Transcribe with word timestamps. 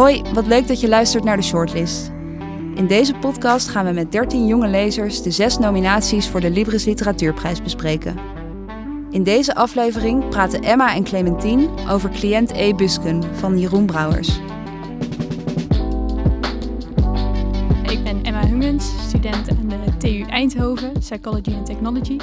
Hoi, 0.00 0.22
wat 0.34 0.46
leuk 0.46 0.66
dat 0.66 0.80
je 0.80 0.88
luistert 0.88 1.24
naar 1.24 1.36
de 1.36 1.42
Shortlist. 1.42 2.08
In 2.74 2.86
deze 2.86 3.14
podcast 3.14 3.68
gaan 3.68 3.84
we 3.86 3.92
met 3.92 4.12
13 4.12 4.46
jonge 4.46 4.68
lezers 4.68 5.22
de 5.22 5.30
zes 5.30 5.58
nominaties 5.58 6.28
voor 6.28 6.40
de 6.40 6.50
Libris 6.50 6.84
Literatuurprijs 6.84 7.62
bespreken. 7.62 8.18
In 9.10 9.22
deze 9.22 9.54
aflevering 9.54 10.28
praten 10.28 10.62
Emma 10.62 10.94
en 10.94 11.04
Clementine 11.04 11.68
over 11.88 12.10
Cliënt 12.10 12.50
E. 12.50 12.74
Busken 12.74 13.36
van 13.36 13.58
Jeroen 13.58 13.86
Brouwers. 13.86 14.28
Ik 17.82 18.04
ben 18.04 18.22
Emma 18.22 18.46
Hungens, 18.46 19.08
student 19.08 19.48
aan 19.50 19.68
de 19.68 19.96
TU 19.98 20.22
Eindhoven, 20.22 20.92
Psychology 20.92 21.54
and 21.54 21.66
Technology. 21.66 22.16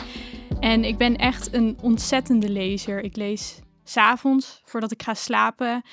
En 0.60 0.84
ik 0.84 0.98
ben 0.98 1.16
echt 1.16 1.54
een 1.54 1.78
ontzettende 1.82 2.50
lezer. 2.50 3.04
Ik 3.04 3.16
lees 3.16 3.60
s'avonds 3.84 4.62
voordat 4.64 4.92
ik 4.92 5.04
ga 5.04 5.14
slapen, 5.14 5.84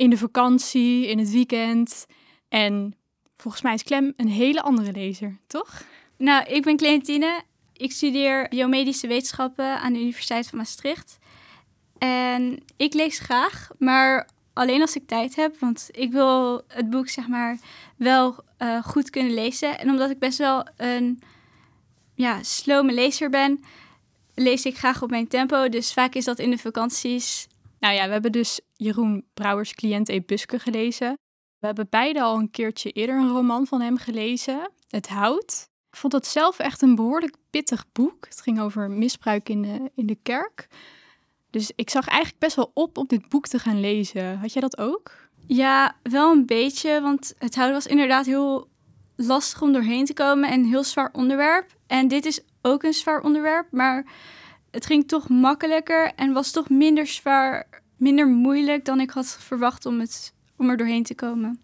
in 0.00 0.10
de 0.10 0.16
vakantie, 0.16 1.06
in 1.06 1.18
het 1.18 1.30
weekend. 1.30 2.06
En 2.48 2.94
volgens 3.36 3.62
mij 3.62 3.74
is 3.74 3.82
Clem 3.82 4.12
een 4.16 4.28
hele 4.28 4.62
andere 4.62 4.92
lezer, 4.92 5.38
toch? 5.46 5.82
Nou, 6.16 6.44
ik 6.44 6.62
ben 6.62 6.76
Clementine. 6.76 7.42
Ik 7.72 7.92
studeer 7.92 8.48
biomedische 8.48 9.06
wetenschappen 9.06 9.80
aan 9.80 9.92
de 9.92 10.00
Universiteit 10.00 10.48
van 10.48 10.58
Maastricht. 10.58 11.18
En 11.98 12.62
ik 12.76 12.94
lees 12.94 13.18
graag, 13.18 13.70
maar 13.78 14.28
alleen 14.52 14.80
als 14.80 14.96
ik 14.96 15.06
tijd 15.06 15.36
heb. 15.36 15.58
Want 15.58 15.88
ik 15.92 16.12
wil 16.12 16.62
het 16.68 16.90
boek, 16.90 17.08
zeg 17.08 17.28
maar, 17.28 17.58
wel 17.96 18.44
uh, 18.58 18.84
goed 18.84 19.10
kunnen 19.10 19.34
lezen. 19.34 19.78
En 19.78 19.90
omdat 19.90 20.10
ik 20.10 20.18
best 20.18 20.38
wel 20.38 20.66
een 20.76 21.22
ja, 22.14 22.42
slome 22.42 22.92
lezer 22.92 23.30
ben, 23.30 23.64
lees 24.34 24.64
ik 24.64 24.76
graag 24.76 25.02
op 25.02 25.10
mijn 25.10 25.28
tempo. 25.28 25.68
Dus 25.68 25.92
vaak 25.92 26.14
is 26.14 26.24
dat 26.24 26.38
in 26.38 26.50
de 26.50 26.58
vakanties. 26.58 27.48
Nou 27.80 27.94
ja, 27.94 28.06
we 28.06 28.12
hebben 28.12 28.32
dus 28.32 28.60
Jeroen 28.76 29.24
Brouwers 29.34 29.74
cliënt 29.74 30.08
E. 30.08 30.20
Buske 30.20 30.58
gelezen. 30.58 31.18
We 31.58 31.66
hebben 31.66 31.86
beide 31.90 32.22
al 32.22 32.38
een 32.38 32.50
keertje 32.50 32.90
eerder 32.90 33.16
een 33.16 33.30
roman 33.30 33.66
van 33.66 33.80
hem 33.80 33.96
gelezen, 33.96 34.70
Het 34.88 35.08
Hout. 35.08 35.68
Ik 35.90 35.96
vond 35.96 36.12
het 36.12 36.26
zelf 36.26 36.58
echt 36.58 36.82
een 36.82 36.94
behoorlijk 36.94 37.36
pittig 37.50 37.84
boek. 37.92 38.24
Het 38.24 38.40
ging 38.40 38.60
over 38.60 38.90
misbruik 38.90 39.48
in 39.48 39.62
de, 39.62 39.90
in 39.94 40.06
de 40.06 40.18
kerk. 40.22 40.68
Dus 41.50 41.72
ik 41.74 41.90
zag 41.90 42.06
eigenlijk 42.06 42.38
best 42.38 42.56
wel 42.56 42.70
op 42.74 42.98
om 42.98 43.06
dit 43.06 43.28
boek 43.28 43.46
te 43.46 43.58
gaan 43.58 43.80
lezen. 43.80 44.38
Had 44.38 44.52
jij 44.52 44.62
dat 44.62 44.78
ook? 44.78 45.28
Ja, 45.46 45.96
wel 46.02 46.32
een 46.32 46.46
beetje. 46.46 47.00
Want 47.00 47.34
het 47.38 47.54
hout 47.54 47.72
was 47.72 47.86
inderdaad 47.86 48.26
heel 48.26 48.68
lastig 49.16 49.62
om 49.62 49.72
doorheen 49.72 50.04
te 50.04 50.14
komen 50.14 50.50
en 50.50 50.60
een 50.60 50.66
heel 50.66 50.84
zwaar 50.84 51.10
onderwerp. 51.12 51.76
En 51.86 52.08
dit 52.08 52.24
is 52.24 52.40
ook 52.62 52.82
een 52.82 52.92
zwaar 52.92 53.20
onderwerp, 53.22 53.66
maar 53.70 54.06
het 54.70 54.86
ging 54.86 55.08
toch 55.08 55.28
makkelijker 55.28 56.12
en 56.14 56.32
was 56.32 56.50
toch 56.50 56.68
minder 56.68 57.06
zwaar, 57.06 57.79
minder 58.00 58.26
moeilijk 58.26 58.84
dan 58.84 59.00
ik 59.00 59.10
had 59.10 59.36
verwacht 59.38 59.86
om, 59.86 60.00
het, 60.00 60.34
om 60.56 60.70
er 60.70 60.76
doorheen 60.76 61.02
te 61.02 61.14
komen. 61.14 61.60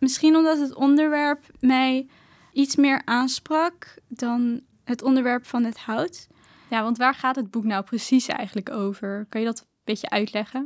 Misschien 0.00 0.36
omdat 0.36 0.58
het 0.58 0.74
onderwerp 0.74 1.44
mij 1.60 2.06
iets 2.52 2.76
meer 2.76 3.02
aansprak 3.04 3.94
dan 4.08 4.60
het 4.84 5.02
onderwerp 5.02 5.46
van 5.46 5.64
het 5.64 5.78
hout. 5.78 6.28
Ja, 6.70 6.82
want 6.82 6.96
waar 6.96 7.14
gaat 7.14 7.36
het 7.36 7.50
boek 7.50 7.64
nou 7.64 7.84
precies 7.84 8.26
eigenlijk 8.26 8.70
over? 8.70 9.26
Kan 9.28 9.40
je 9.40 9.46
dat 9.46 9.60
een 9.60 9.66
beetje 9.84 10.10
uitleggen? 10.10 10.60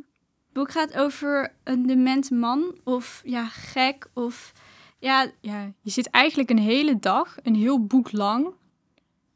Het 0.44 0.52
boek 0.52 0.70
gaat 0.70 0.96
over 0.96 1.52
een 1.64 1.86
dement 1.86 2.30
man 2.30 2.78
of 2.84 3.22
ja, 3.24 3.46
gek 3.46 4.08
of 4.14 4.52
ja... 4.98 5.30
ja. 5.40 5.72
Je 5.80 5.90
zit 5.90 6.10
eigenlijk 6.10 6.50
een 6.50 6.58
hele 6.58 6.98
dag, 6.98 7.36
een 7.42 7.54
heel 7.54 7.86
boek 7.86 8.12
lang, 8.12 8.54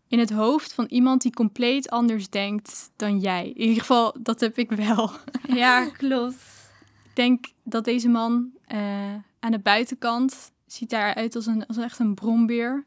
in 0.08 0.18
het 0.18 0.30
hoofd 0.30 0.72
van 0.72 0.86
iemand 0.88 1.22
die 1.22 1.32
compleet 1.32 1.90
anders 1.90 2.28
denkt 2.30 2.90
dan 2.96 3.18
jij. 3.18 3.48
In 3.48 3.60
ieder 3.60 3.80
geval, 3.80 4.16
dat 4.20 4.40
heb 4.40 4.58
ik 4.58 4.70
wel. 4.70 5.10
Ja, 5.46 5.84
klopt. 5.84 6.72
ik 7.04 7.14
denk 7.14 7.44
dat 7.62 7.84
deze 7.84 8.08
man 8.08 8.50
uh, 8.72 9.14
aan 9.40 9.50
de 9.50 9.58
buitenkant 9.58 10.52
ziet 10.66 10.90
daaruit 10.90 11.36
als, 11.36 11.46
een, 11.46 11.66
als 11.66 11.76
echt 11.76 11.98
een 11.98 12.14
brombeer. 12.14 12.86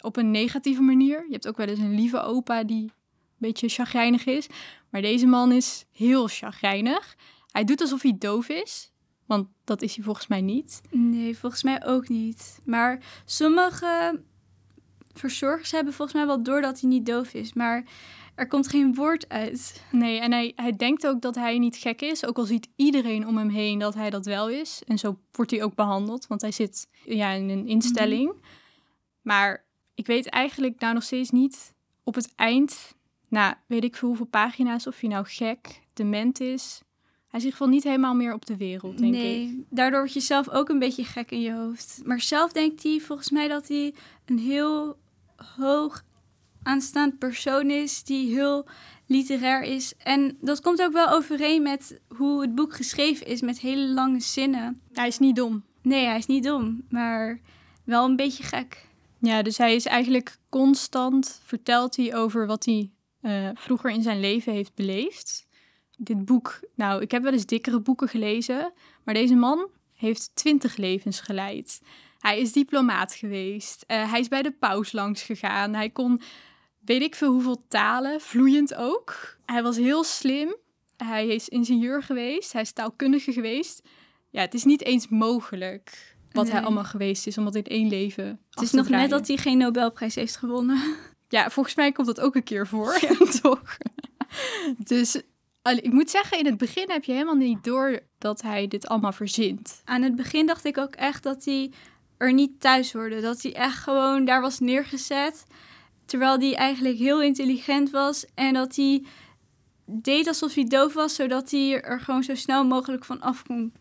Op 0.00 0.16
een 0.16 0.30
negatieve 0.30 0.82
manier. 0.82 1.24
Je 1.26 1.32
hebt 1.32 1.48
ook 1.48 1.56
wel 1.56 1.66
eens 1.66 1.78
een 1.78 1.94
lieve 1.94 2.20
opa 2.20 2.64
die 2.64 2.82
een 2.82 2.92
beetje 3.38 3.68
chagrijnig 3.68 4.24
is. 4.24 4.46
Maar 4.90 5.00
deze 5.00 5.26
man 5.26 5.52
is 5.52 5.84
heel 5.92 6.28
chagrijnig. 6.28 7.16
Hij 7.50 7.64
doet 7.64 7.80
alsof 7.80 8.02
hij 8.02 8.16
doof 8.18 8.48
is. 8.48 8.92
Want 9.26 9.48
dat 9.64 9.82
is 9.82 9.94
hij 9.94 10.04
volgens 10.04 10.26
mij 10.26 10.40
niet. 10.40 10.80
Nee, 10.90 11.38
volgens 11.38 11.62
mij 11.62 11.84
ook 11.86 12.08
niet. 12.08 12.58
Maar 12.64 13.22
sommige 13.24 14.22
verzorgers 15.14 15.70
hebben 15.70 15.92
volgens 15.92 16.16
mij 16.16 16.26
wel 16.26 16.42
door 16.42 16.60
dat 16.60 16.80
hij 16.80 16.90
niet 16.90 17.06
doof 17.06 17.34
is. 17.34 17.52
Maar 17.52 17.84
er 18.34 18.46
komt 18.46 18.68
geen 18.68 18.94
woord 18.94 19.28
uit. 19.28 19.82
Nee, 19.90 20.20
en 20.20 20.32
hij, 20.32 20.52
hij 20.56 20.72
denkt 20.72 21.06
ook 21.06 21.20
dat 21.20 21.34
hij 21.34 21.58
niet 21.58 21.76
gek 21.76 22.00
is. 22.00 22.26
Ook 22.26 22.38
al 22.38 22.44
ziet 22.44 22.68
iedereen 22.76 23.26
om 23.26 23.36
hem 23.36 23.48
heen 23.48 23.78
dat 23.78 23.94
hij 23.94 24.10
dat 24.10 24.26
wel 24.26 24.48
is. 24.48 24.82
En 24.86 24.98
zo 24.98 25.18
wordt 25.32 25.50
hij 25.50 25.62
ook 25.62 25.74
behandeld, 25.74 26.26
want 26.26 26.40
hij 26.40 26.52
zit 26.52 26.88
ja, 27.04 27.30
in 27.30 27.48
een 27.48 27.66
instelling. 27.66 28.28
Mhm. 28.28 28.38
Maar 29.22 29.64
ik 29.94 30.06
weet 30.06 30.28
eigenlijk 30.28 30.80
nou 30.80 30.94
nog 30.94 31.02
steeds 31.02 31.30
niet 31.30 31.74
op 32.02 32.14
het 32.14 32.32
eind, 32.36 32.94
nou 33.28 33.54
weet 33.66 33.84
ik 33.84 33.96
veel 33.96 34.08
hoeveel 34.08 34.26
pagina's, 34.26 34.86
of 34.86 35.00
hij 35.00 35.08
nou 35.08 35.24
gek, 35.26 35.80
dement 35.92 36.40
is. 36.40 36.82
Hij 37.28 37.42
is 37.42 37.48
in 37.48 37.52
ieder 37.52 37.52
geval 37.52 37.68
niet 37.68 37.84
helemaal 37.84 38.14
meer 38.14 38.32
op 38.32 38.46
de 38.46 38.56
wereld, 38.56 38.98
denk 38.98 39.12
nee, 39.12 39.42
ik. 39.42 39.48
Nee, 39.48 39.66
daardoor 39.70 40.00
word 40.00 40.12
je 40.12 40.20
zelf 40.20 40.48
ook 40.48 40.68
een 40.68 40.78
beetje 40.78 41.04
gek 41.04 41.30
in 41.30 41.40
je 41.40 41.52
hoofd. 41.52 42.00
Maar 42.04 42.20
zelf 42.20 42.52
denkt 42.52 42.82
hij 42.82 43.00
volgens 43.00 43.30
mij 43.30 43.48
dat 43.48 43.68
hij 43.68 43.94
een 44.24 44.38
heel 44.38 44.96
hoog 45.56 46.04
aanstaand 46.62 47.18
persoon 47.18 47.70
is 47.70 48.02
die 48.02 48.34
heel 48.34 48.66
literair 49.06 49.62
is. 49.62 49.94
En 49.96 50.36
dat 50.40 50.60
komt 50.60 50.82
ook 50.82 50.92
wel 50.92 51.08
overeen 51.08 51.62
met 51.62 52.00
hoe 52.08 52.40
het 52.40 52.54
boek 52.54 52.74
geschreven 52.74 53.26
is, 53.26 53.40
met 53.40 53.60
hele 53.60 53.88
lange 53.88 54.20
zinnen. 54.20 54.80
Hij 54.92 55.06
is 55.06 55.18
niet 55.18 55.36
dom. 55.36 55.64
Nee, 55.82 56.04
hij 56.06 56.18
is 56.18 56.26
niet 56.26 56.44
dom, 56.44 56.82
maar 56.88 57.40
wel 57.84 58.04
een 58.04 58.16
beetje 58.16 58.42
gek. 58.42 58.86
Ja, 59.18 59.42
dus 59.42 59.58
hij 59.58 59.74
is 59.74 59.86
eigenlijk 59.86 60.36
constant 60.48 61.40
vertelt 61.44 61.96
hij 61.96 62.14
over 62.14 62.46
wat 62.46 62.64
hij 62.64 62.90
uh, 63.22 63.50
vroeger 63.54 63.90
in 63.90 64.02
zijn 64.02 64.20
leven 64.20 64.52
heeft 64.52 64.74
beleefd. 64.74 65.46
Dit 65.96 66.24
boek, 66.24 66.60
nou, 66.74 67.02
ik 67.02 67.10
heb 67.10 67.22
wel 67.22 67.32
eens 67.32 67.46
dikkere 67.46 67.80
boeken 67.80 68.08
gelezen, 68.08 68.72
maar 69.04 69.14
deze 69.14 69.34
man 69.34 69.68
heeft 69.94 70.30
twintig 70.34 70.76
levens 70.76 71.20
geleid. 71.20 71.80
Hij 72.26 72.40
is 72.40 72.52
diplomaat 72.52 73.14
geweest. 73.14 73.84
Uh, 73.88 74.10
hij 74.10 74.20
is 74.20 74.28
bij 74.28 74.42
de 74.42 74.50
paus 74.50 74.92
langs 74.92 75.22
gegaan. 75.22 75.74
Hij 75.74 75.90
kon 75.90 76.20
weet 76.84 77.02
ik 77.02 77.14
veel 77.14 77.32
hoeveel 77.32 77.64
talen, 77.68 78.20
vloeiend 78.20 78.74
ook. 78.74 79.36
Hij 79.46 79.62
was 79.62 79.76
heel 79.76 80.04
slim. 80.04 80.56
Hij 80.96 81.26
is 81.26 81.48
ingenieur 81.48 82.02
geweest. 82.02 82.52
Hij 82.52 82.62
is 82.62 82.72
taalkundige 82.72 83.32
geweest. 83.32 83.82
Ja, 84.30 84.40
het 84.40 84.54
is 84.54 84.64
niet 84.64 84.84
eens 84.84 85.08
mogelijk 85.08 86.16
wat 86.32 86.50
hij 86.50 86.62
allemaal 86.62 86.84
geweest 86.84 87.26
is, 87.26 87.38
omdat 87.38 87.54
in 87.54 87.64
één 87.64 87.88
leven. 87.88 88.40
Het 88.50 88.62
is 88.62 88.72
nog 88.72 88.88
net 88.88 89.10
dat 89.10 89.26
hij 89.26 89.36
geen 89.36 89.58
Nobelprijs 89.58 90.14
heeft 90.14 90.36
gewonnen. 90.36 90.78
Ja, 91.28 91.50
volgens 91.50 91.74
mij 91.74 91.92
komt 91.92 92.06
dat 92.06 92.20
ook 92.20 92.34
een 92.34 92.42
keer 92.42 92.66
voor. 92.66 92.98
Ja. 93.00 93.14
toch? 93.42 93.76
dus 94.78 95.20
ik 95.62 95.92
moet 95.92 96.10
zeggen, 96.10 96.38
in 96.38 96.46
het 96.46 96.56
begin 96.56 96.90
heb 96.90 97.04
je 97.04 97.12
helemaal 97.12 97.34
niet 97.34 97.64
door 97.64 98.00
dat 98.18 98.42
hij 98.42 98.68
dit 98.68 98.86
allemaal 98.86 99.12
verzint. 99.12 99.82
Aan 99.84 100.02
het 100.02 100.16
begin 100.16 100.46
dacht 100.46 100.64
ik 100.64 100.78
ook 100.78 100.94
echt 100.94 101.22
dat 101.22 101.44
hij 101.44 101.70
er 102.24 102.32
niet 102.32 102.60
thuis 102.60 102.92
hoorde. 102.92 103.20
Dat 103.20 103.42
hij 103.42 103.54
echt 103.54 103.78
gewoon 103.78 104.24
daar 104.24 104.40
was 104.40 104.58
neergezet. 104.58 105.46
Terwijl 106.04 106.38
hij 106.38 106.54
eigenlijk 106.54 106.98
heel 106.98 107.22
intelligent 107.22 107.90
was. 107.90 108.26
En 108.34 108.54
dat 108.54 108.76
hij 108.76 109.04
deed 109.84 110.28
alsof 110.28 110.54
hij 110.54 110.64
doof 110.64 110.94
was, 110.94 111.14
zodat 111.14 111.50
hij 111.50 111.82
er 111.82 112.00
gewoon 112.00 112.22
zo 112.22 112.34
snel 112.34 112.64
mogelijk 112.64 113.04
van 113.04 113.20
af 113.20 113.42
kon 113.42 113.72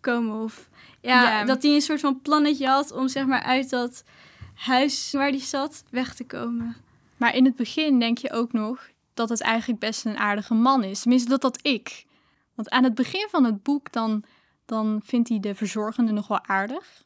komen. 0.00 0.42
Of 0.42 0.68
ja, 1.00 1.44
dat 1.44 1.62
hij 1.62 1.74
een 1.74 1.80
soort 1.80 2.00
van 2.00 2.20
plannetje 2.20 2.66
had 2.66 2.92
om 2.92 3.08
zeg 3.08 3.26
maar 3.26 3.42
uit 3.42 3.70
dat 3.70 4.04
huis 4.54 5.12
waar 5.12 5.28
hij 5.28 5.38
zat 5.38 5.84
weg 5.90 6.14
te 6.14 6.24
komen. 6.24 6.76
Maar 7.16 7.34
in 7.34 7.44
het 7.44 7.56
begin 7.56 7.98
denk 7.98 8.18
je 8.18 8.32
ook 8.32 8.52
nog 8.52 8.88
dat 9.14 9.28
het 9.28 9.40
eigenlijk 9.40 9.80
best 9.80 10.04
een 10.04 10.18
aardige 10.18 10.54
man 10.54 10.84
is. 10.84 11.00
Tenminste, 11.00 11.28
dat 11.28 11.40
dat 11.40 11.58
ik. 11.62 12.04
Want 12.54 12.70
aan 12.70 12.84
het 12.84 12.94
begin 12.94 13.26
van 13.30 13.44
het 13.44 13.62
boek 13.62 13.92
dan, 13.92 14.24
dan 14.64 15.00
vindt 15.04 15.28
hij 15.28 15.40
de 15.40 15.54
verzorgende 15.54 16.12
nog 16.12 16.26
wel 16.26 16.44
aardig. 16.44 17.03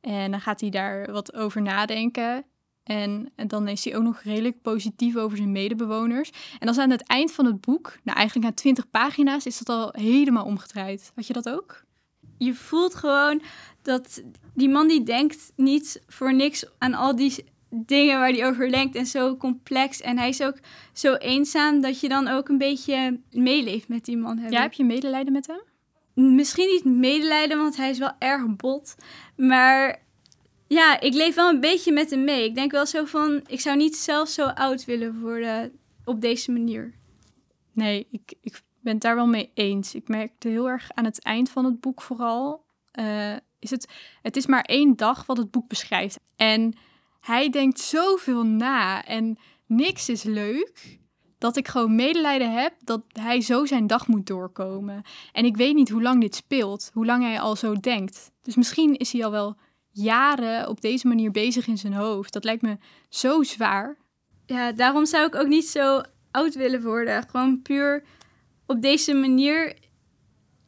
En 0.00 0.30
dan 0.30 0.40
gaat 0.40 0.60
hij 0.60 0.70
daar 0.70 1.12
wat 1.12 1.34
over 1.34 1.62
nadenken. 1.62 2.44
En, 2.82 3.32
en, 3.36 3.48
dan 3.48 3.68
is 3.68 3.84
hij 3.84 3.96
ook 3.96 4.02
nog 4.02 4.20
redelijk 4.20 4.62
positief 4.62 5.16
over 5.16 5.36
zijn 5.36 5.52
medebewoners. 5.52 6.30
En 6.58 6.66
dan 6.66 6.80
aan 6.80 6.90
het 6.90 7.06
eind 7.06 7.32
van 7.32 7.44
het 7.44 7.60
boek, 7.60 7.98
nou 8.02 8.18
eigenlijk 8.18 8.46
na 8.46 8.54
twintig 8.54 8.90
pagina's, 8.90 9.46
is 9.46 9.58
dat 9.58 9.68
al 9.68 9.92
helemaal 9.92 10.44
omgedraaid. 10.44 11.12
Had 11.14 11.26
je 11.26 11.32
dat 11.32 11.48
ook? 11.48 11.84
Je 12.38 12.54
voelt 12.54 12.94
gewoon 12.94 13.42
dat 13.82 14.22
die 14.54 14.68
man 14.68 14.88
die 14.88 15.02
denkt 15.02 15.52
niet 15.56 16.02
voor 16.06 16.34
niks 16.34 16.64
aan 16.78 16.94
al 16.94 17.16
die 17.16 17.44
dingen 17.70 18.18
waar 18.18 18.30
hij 18.30 18.46
over 18.46 18.70
denkt 18.70 18.96
en 18.96 19.06
zo 19.06 19.36
complex. 19.36 20.00
En 20.00 20.18
hij 20.18 20.28
is 20.28 20.42
ook 20.42 20.58
zo 20.92 21.14
eenzaam 21.14 21.80
dat 21.80 22.00
je 22.00 22.08
dan 22.08 22.28
ook 22.28 22.48
een 22.48 22.58
beetje 22.58 23.20
meeleeft 23.30 23.88
met 23.88 24.04
die 24.04 24.16
man. 24.16 24.50
Ja, 24.50 24.62
heb 24.62 24.72
je 24.72 24.84
medelijden 24.84 25.32
met 25.32 25.46
hem? 25.46 25.60
Misschien 26.20 26.66
niet 26.66 26.84
medelijden, 26.84 27.58
want 27.58 27.76
hij 27.76 27.90
is 27.90 27.98
wel 27.98 28.12
erg 28.18 28.56
bot. 28.56 28.94
Maar 29.36 30.02
ja, 30.66 31.00
ik 31.00 31.14
leef 31.14 31.34
wel 31.34 31.48
een 31.48 31.60
beetje 31.60 31.92
met 31.92 32.10
hem 32.10 32.24
mee. 32.24 32.44
Ik 32.44 32.54
denk 32.54 32.70
wel 32.70 32.86
zo 32.86 33.04
van, 33.04 33.40
ik 33.46 33.60
zou 33.60 33.76
niet 33.76 33.96
zelf 33.96 34.28
zo 34.28 34.46
oud 34.46 34.84
willen 34.84 35.20
worden 35.20 35.72
op 36.04 36.20
deze 36.20 36.52
manier. 36.52 36.94
Nee, 37.72 38.06
ik, 38.10 38.34
ik 38.40 38.62
ben 38.80 38.92
het 38.92 39.02
daar 39.02 39.14
wel 39.14 39.26
mee 39.26 39.50
eens. 39.54 39.94
Ik 39.94 40.08
merkte 40.08 40.48
heel 40.48 40.68
erg 40.68 40.90
aan 40.94 41.04
het 41.04 41.22
eind 41.22 41.50
van 41.50 41.64
het 41.64 41.80
boek 41.80 42.02
vooral 42.02 42.64
eh, 42.90 43.36
is 43.58 43.70
het, 43.70 43.88
het 44.22 44.36
is 44.36 44.46
maar 44.46 44.62
één 44.62 44.96
dag 44.96 45.26
wat 45.26 45.36
het 45.36 45.50
boek 45.50 45.68
beschrijft. 45.68 46.20
En 46.36 46.74
hij 47.20 47.50
denkt 47.50 47.80
zoveel 47.80 48.42
na 48.42 49.04
en 49.04 49.38
niks 49.66 50.08
is 50.08 50.22
leuk. 50.22 50.99
Dat 51.40 51.56
ik 51.56 51.68
gewoon 51.68 51.94
medelijden 51.94 52.52
heb 52.52 52.72
dat 52.84 53.02
hij 53.12 53.40
zo 53.40 53.64
zijn 53.66 53.86
dag 53.86 54.06
moet 54.06 54.26
doorkomen. 54.26 55.02
En 55.32 55.44
ik 55.44 55.56
weet 55.56 55.74
niet 55.74 55.88
hoe 55.88 56.02
lang 56.02 56.20
dit 56.20 56.34
speelt, 56.34 56.90
hoe 56.92 57.06
lang 57.06 57.22
hij 57.22 57.40
al 57.40 57.56
zo 57.56 57.74
denkt. 57.74 58.30
Dus 58.42 58.54
misschien 58.54 58.96
is 58.96 59.12
hij 59.12 59.24
al 59.24 59.30
wel 59.30 59.56
jaren 59.90 60.68
op 60.68 60.80
deze 60.80 61.06
manier 61.06 61.30
bezig 61.30 61.66
in 61.66 61.78
zijn 61.78 61.92
hoofd. 61.92 62.32
Dat 62.32 62.44
lijkt 62.44 62.62
me 62.62 62.76
zo 63.08 63.42
zwaar. 63.42 63.96
Ja, 64.46 64.72
daarom 64.72 65.06
zou 65.06 65.26
ik 65.26 65.34
ook 65.34 65.46
niet 65.46 65.68
zo 65.68 66.00
oud 66.30 66.54
willen 66.54 66.82
worden. 66.82 67.28
Gewoon 67.28 67.62
puur 67.62 68.04
op 68.66 68.82
deze 68.82 69.14
manier. 69.14 69.74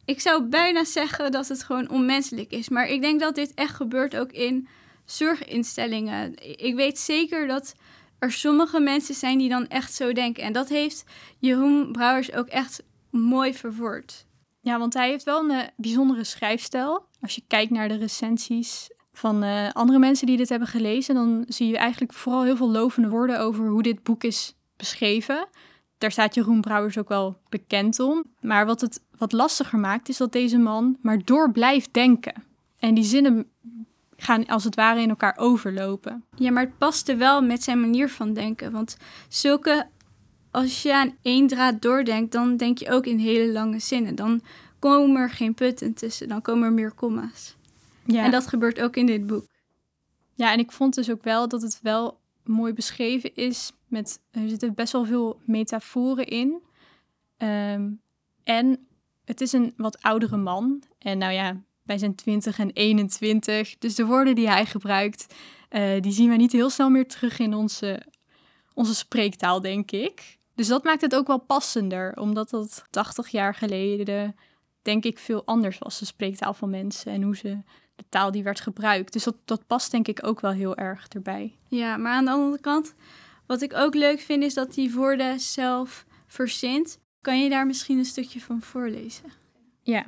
Ik 0.05 0.21
zou 0.21 0.43
bijna 0.43 0.85
zeggen 0.85 1.33
dat 1.33 1.49
het 1.49 1.63
gewoon 1.63 1.91
onmenselijk 1.91 2.51
is. 2.51 2.69
Maar 2.69 2.87
ik 2.89 3.01
denk 3.01 3.21
dat 3.21 3.35
dit 3.35 3.55
echt 3.55 3.75
gebeurt 3.75 4.17
ook 4.17 4.33
in 4.33 4.69
zorginstellingen. 5.05 6.35
Ik 6.65 6.75
weet 6.75 6.99
zeker 6.99 7.47
dat 7.47 7.75
er 8.23 8.33
sommige 8.33 8.81
mensen 8.81 9.15
zijn 9.15 9.39
die 9.39 9.49
dan 9.49 9.67
echt 9.69 9.95
zo 9.95 10.13
denken. 10.13 10.43
En 10.43 10.53
dat 10.53 10.69
heeft 10.69 11.05
Jeroen 11.39 11.93
Brouwers 11.93 12.33
ook 12.33 12.47
echt 12.47 12.83
mooi 13.11 13.55
verwoord. 13.55 14.27
Ja, 14.61 14.79
want 14.79 14.95
hij 14.95 15.09
heeft 15.09 15.25
wel 15.25 15.45
een 15.45 15.51
eh, 15.51 15.69
bijzondere 15.77 16.25
schrijfstijl. 16.25 17.07
Als 17.21 17.35
je 17.35 17.43
kijkt 17.47 17.71
naar 17.71 17.89
de 17.89 17.97
recensies 17.97 18.91
van 19.13 19.45
uh, 19.45 19.71
andere 19.71 19.99
mensen 19.99 20.27
die 20.27 20.37
dit 20.37 20.49
hebben 20.49 20.69
gelezen, 20.69 21.15
dan 21.15 21.45
zie 21.49 21.69
je 21.69 21.77
eigenlijk 21.77 22.13
vooral 22.13 22.43
heel 22.43 22.57
veel 22.57 22.71
lovende 22.71 23.09
woorden 23.09 23.41
over 23.41 23.69
hoe 23.69 23.83
dit 23.83 24.03
boek 24.03 24.25
is 24.25 24.55
beschreven. 24.77 25.49
Daar 25.99 26.13
staat 26.13 26.35
Jeroen 26.35 26.61
Brouwers 26.61 26.99
ook 26.99 27.09
wel 27.09 27.39
bekend 27.49 28.01
om. 28.01 28.25
Maar 28.41 28.67
wat 28.67 28.81
het 28.81 29.05
wat 29.19 29.33
lastiger 29.33 29.79
maakt, 29.79 30.09
is 30.09 30.17
dat 30.17 30.33
deze 30.33 30.59
man 30.59 30.97
maar 31.01 31.25
door 31.25 31.53
blijft 31.53 31.93
denken. 31.93 32.45
En 32.79 32.95
die 32.95 33.05
zinnen 33.05 33.52
gaan 34.23 34.47
als 34.47 34.65
het 34.65 34.75
ware 34.75 35.01
in 35.01 35.09
elkaar 35.09 35.37
overlopen. 35.37 36.25
Ja, 36.37 36.51
maar 36.51 36.63
het 36.63 36.79
paste 36.79 37.17
wel 37.17 37.43
met 37.43 37.63
zijn 37.63 37.81
manier 37.81 38.09
van 38.09 38.33
denken. 38.33 38.73
Want 38.73 38.97
zulke, 39.29 39.87
als 40.51 40.83
je 40.83 40.95
aan 40.95 41.17
één 41.23 41.47
draad 41.47 41.83
doordenkt, 41.83 42.33
dan 42.33 42.57
denk 42.57 42.79
je 42.79 42.91
ook 42.91 43.07
in 43.07 43.19
hele 43.19 43.53
lange 43.53 43.79
zinnen. 43.79 44.15
Dan 44.15 44.41
komen 44.79 45.21
er 45.21 45.31
geen 45.31 45.55
putten 45.55 45.95
tussen, 45.95 46.29
dan 46.29 46.43
komen 46.43 46.65
er 46.65 46.73
meer 46.73 46.93
komma's. 46.93 47.57
Ja. 48.05 48.25
En 48.25 48.31
dat 48.31 48.47
gebeurt 48.47 48.81
ook 48.81 48.97
in 48.97 49.07
dit 49.07 49.27
boek. 49.27 49.47
Ja, 50.35 50.53
en 50.53 50.59
ik 50.59 50.73
vond 50.73 50.95
dus 50.95 51.11
ook 51.11 51.25
wel 51.25 51.49
dat 51.49 51.63
het 51.63 51.79
wel 51.83 52.21
mooi 52.45 52.73
beschreven 52.73 53.35
is. 53.35 53.73
Met, 53.89 54.21
er 54.31 54.49
zitten 54.49 54.75
best 54.75 54.93
wel 54.93 55.05
veel 55.05 55.41
metaforen 55.45 56.27
in. 56.27 56.63
Ehm, 57.37 57.91
en 58.45 58.87
het 59.25 59.41
is 59.41 59.53
een 59.53 59.75
wat 59.77 60.03
oudere 60.03 60.37
man. 60.37 60.83
En 60.99 61.19
nou 61.19 61.33
ja, 61.33 61.63
wij 61.93 62.01
zijn 62.01 62.15
20 62.15 62.59
en 62.59 62.71
21. 62.71 63.79
Dus 63.79 63.95
de 63.95 64.07
woorden 64.07 64.35
die 64.35 64.49
hij 64.49 64.67
gebruikt, 64.67 65.35
uh, 65.71 66.01
die 66.01 66.13
zien 66.13 66.31
we 66.31 66.37
niet 66.37 66.53
heel 66.53 66.71
snel 66.71 66.91
meer 66.91 67.07
terug 67.07 67.39
in 67.39 67.55
onze, 67.55 68.03
onze 68.75 68.95
spreektaal, 68.95 69.61
denk 69.61 69.91
ik. 69.91 70.39
Dus 70.55 70.67
dat 70.67 70.85
maakt 70.85 71.01
het 71.01 71.15
ook 71.15 71.27
wel 71.27 71.39
passender, 71.39 72.17
omdat 72.17 72.51
dat 72.51 72.85
80 72.91 73.29
jaar 73.29 73.55
geleden, 73.55 74.37
denk 74.83 75.05
ik, 75.05 75.19
veel 75.19 75.45
anders 75.45 75.79
was, 75.79 75.99
de 75.99 76.05
spreektaal 76.05 76.55
van 76.55 76.71
mensen 76.71 77.13
en 77.13 77.23
hoe 77.23 77.37
ze 77.37 77.59
de 77.97 78.05
taal 78.09 78.31
die 78.31 78.43
werd 78.43 78.61
gebruikt. 78.61 79.13
Dus 79.13 79.25
dat, 79.25 79.37
dat 79.45 79.67
past 79.67 79.91
denk 79.91 80.09
ik 80.09 80.27
ook 80.27 80.41
wel 80.41 80.53
heel 80.53 80.77
erg 80.77 81.09
erbij. 81.09 81.57
Ja, 81.69 81.97
maar 81.97 82.13
aan 82.13 82.25
de 82.25 82.31
andere 82.31 82.61
kant, 82.61 82.95
wat 83.47 83.63
ik 83.63 83.75
ook 83.75 83.95
leuk 83.95 84.21
vind, 84.21 84.43
is 84.43 84.55
dat 84.55 84.75
die 84.75 84.93
woorden 84.93 85.41
zelf 85.41 86.05
verzint. 86.27 86.99
Kan 87.21 87.43
je 87.43 87.51
daar 87.51 87.67
misschien 87.67 87.99
een 87.99 88.05
stukje 88.05 88.41
van 88.41 88.63
voorlezen? 88.63 89.33
Ja. 89.83 90.05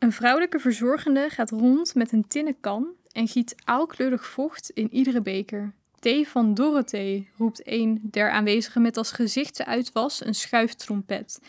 Een 0.00 0.12
vrouwelijke 0.12 0.58
verzorgende 0.58 1.28
gaat 1.30 1.50
rond 1.50 1.94
met 1.94 2.12
een 2.12 2.26
tinnen 2.28 2.56
kan 2.60 2.88
en 3.12 3.28
giet 3.28 3.54
aalkleurig 3.64 4.26
vocht 4.26 4.70
in 4.70 4.92
iedere 4.92 5.22
beker. 5.22 5.72
Thee 5.98 6.28
van 6.28 6.54
Dorothee, 6.54 7.28
roept 7.36 7.60
een 7.64 8.00
der 8.02 8.30
aanwezigen 8.30 8.82
met 8.82 8.96
als 8.96 9.12
gezichtsuitwas 9.12 10.24
een 10.24 10.34
schuiftrompet. 10.34 11.40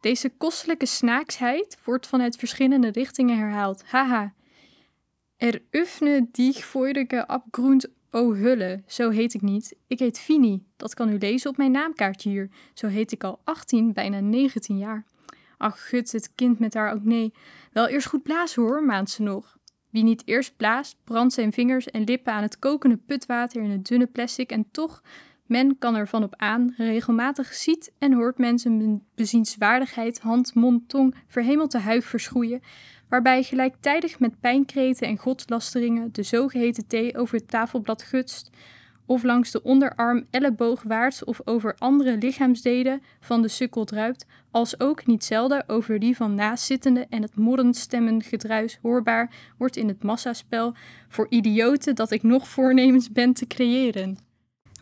Deze 0.00 0.28
kostelijke 0.28 0.86
snaaksheid 0.86 1.78
wordt 1.84 2.06
vanuit 2.06 2.36
verschillende 2.36 2.90
richtingen 2.90 3.38
herhaald. 3.38 3.82
Haha. 3.86 4.32
Er 5.36 5.62
öffne 5.70 6.26
die 6.32 6.52
feurige 6.52 7.26
abgrund 7.26 7.86
o 8.10 8.34
hulle, 8.34 8.82
zo 8.86 9.10
heet 9.10 9.34
ik 9.34 9.42
niet. 9.42 9.76
Ik 9.86 9.98
heet 9.98 10.18
Fini, 10.20 10.64
dat 10.76 10.94
kan 10.94 11.08
u 11.12 11.18
lezen 11.18 11.50
op 11.50 11.56
mijn 11.56 11.70
naamkaartje 11.70 12.30
hier. 12.30 12.50
Zo 12.74 12.86
heet 12.86 13.12
ik 13.12 13.24
al 13.24 13.40
18, 13.44 13.92
bijna 13.92 14.20
19 14.20 14.78
jaar. 14.78 15.04
Ach, 15.58 15.88
gut, 15.88 16.12
het 16.12 16.32
kind 16.34 16.58
met 16.58 16.74
haar 16.74 16.92
ook 16.92 17.04
nee. 17.04 17.32
Wel 17.72 17.88
eerst 17.88 18.06
goed 18.06 18.22
blazen 18.22 18.62
hoor, 18.62 18.84
maand 18.84 19.10
ze 19.10 19.22
nog. 19.22 19.56
Wie 19.90 20.02
niet 20.02 20.22
eerst 20.24 20.56
blaast, 20.56 20.96
brandt 21.04 21.34
zijn 21.34 21.52
vingers 21.52 21.86
en 21.86 22.04
lippen 22.04 22.32
aan 22.32 22.42
het 22.42 22.58
kokende 22.58 22.96
putwater 22.96 23.62
in 23.62 23.70
het 23.70 23.86
dunne 23.86 24.06
plastic 24.06 24.50
en 24.50 24.70
toch, 24.70 25.02
men 25.46 25.78
kan 25.78 25.96
ervan 25.96 26.22
op 26.22 26.34
aan, 26.36 26.74
regelmatig 26.76 27.54
ziet 27.54 27.92
en 27.98 28.12
hoort 28.12 28.38
men 28.38 28.58
zijn 28.58 29.04
bezienswaardigheid, 29.14 30.20
hand, 30.20 30.54
mond, 30.54 30.88
tong 30.88 31.14
verhemeld 31.26 31.72
huig 31.72 32.04
verschroeien, 32.04 32.62
waarbij 33.08 33.42
gelijktijdig 33.42 34.18
met 34.18 34.40
pijnkreten 34.40 35.06
en 35.06 35.18
godslasteringen 35.18 36.12
de 36.12 36.22
zogeheten 36.22 36.86
thee 36.86 37.16
over 37.16 37.36
het 37.36 37.48
tafelblad 37.48 38.02
gutst, 38.02 38.50
of 39.08 39.22
langs 39.22 39.50
de 39.50 39.62
onderarm 39.62 40.26
elleboogwaarts 40.30 41.24
of 41.24 41.40
over 41.44 41.74
andere 41.78 42.16
lichaamsdelen 42.16 43.02
van 43.20 43.42
de 43.42 43.48
sukkel 43.48 43.84
druipt, 43.84 44.26
als 44.50 44.80
ook 44.80 45.06
niet 45.06 45.24
zelden 45.24 45.68
over 45.68 45.98
die 45.98 46.16
van 46.16 46.34
naastzittende 46.34 47.06
en 47.10 47.22
het 47.22 47.36
morrend 47.36 47.76
stemmengedruis 47.76 48.78
hoorbaar 48.82 49.30
wordt 49.58 49.76
in 49.76 49.88
het 49.88 50.02
massaspel 50.02 50.74
voor 51.08 51.26
idioten 51.28 51.94
dat 51.94 52.10
ik 52.10 52.22
nog 52.22 52.48
voornemens 52.48 53.12
ben 53.12 53.32
te 53.32 53.46
creëren. 53.46 54.18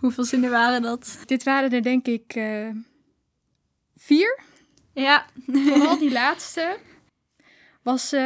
Hoeveel 0.00 0.24
zinnen 0.24 0.50
waren 0.50 0.82
dat? 0.82 1.18
Dit 1.24 1.42
waren 1.42 1.70
er 1.70 1.82
denk 1.82 2.06
ik 2.06 2.34
uh, 2.36 2.68
vier. 3.96 4.40
Ja. 4.92 5.26
Vooral 5.46 5.98
die 5.98 6.12
laatste 6.12 6.76
was 7.82 8.12
uh, 8.12 8.20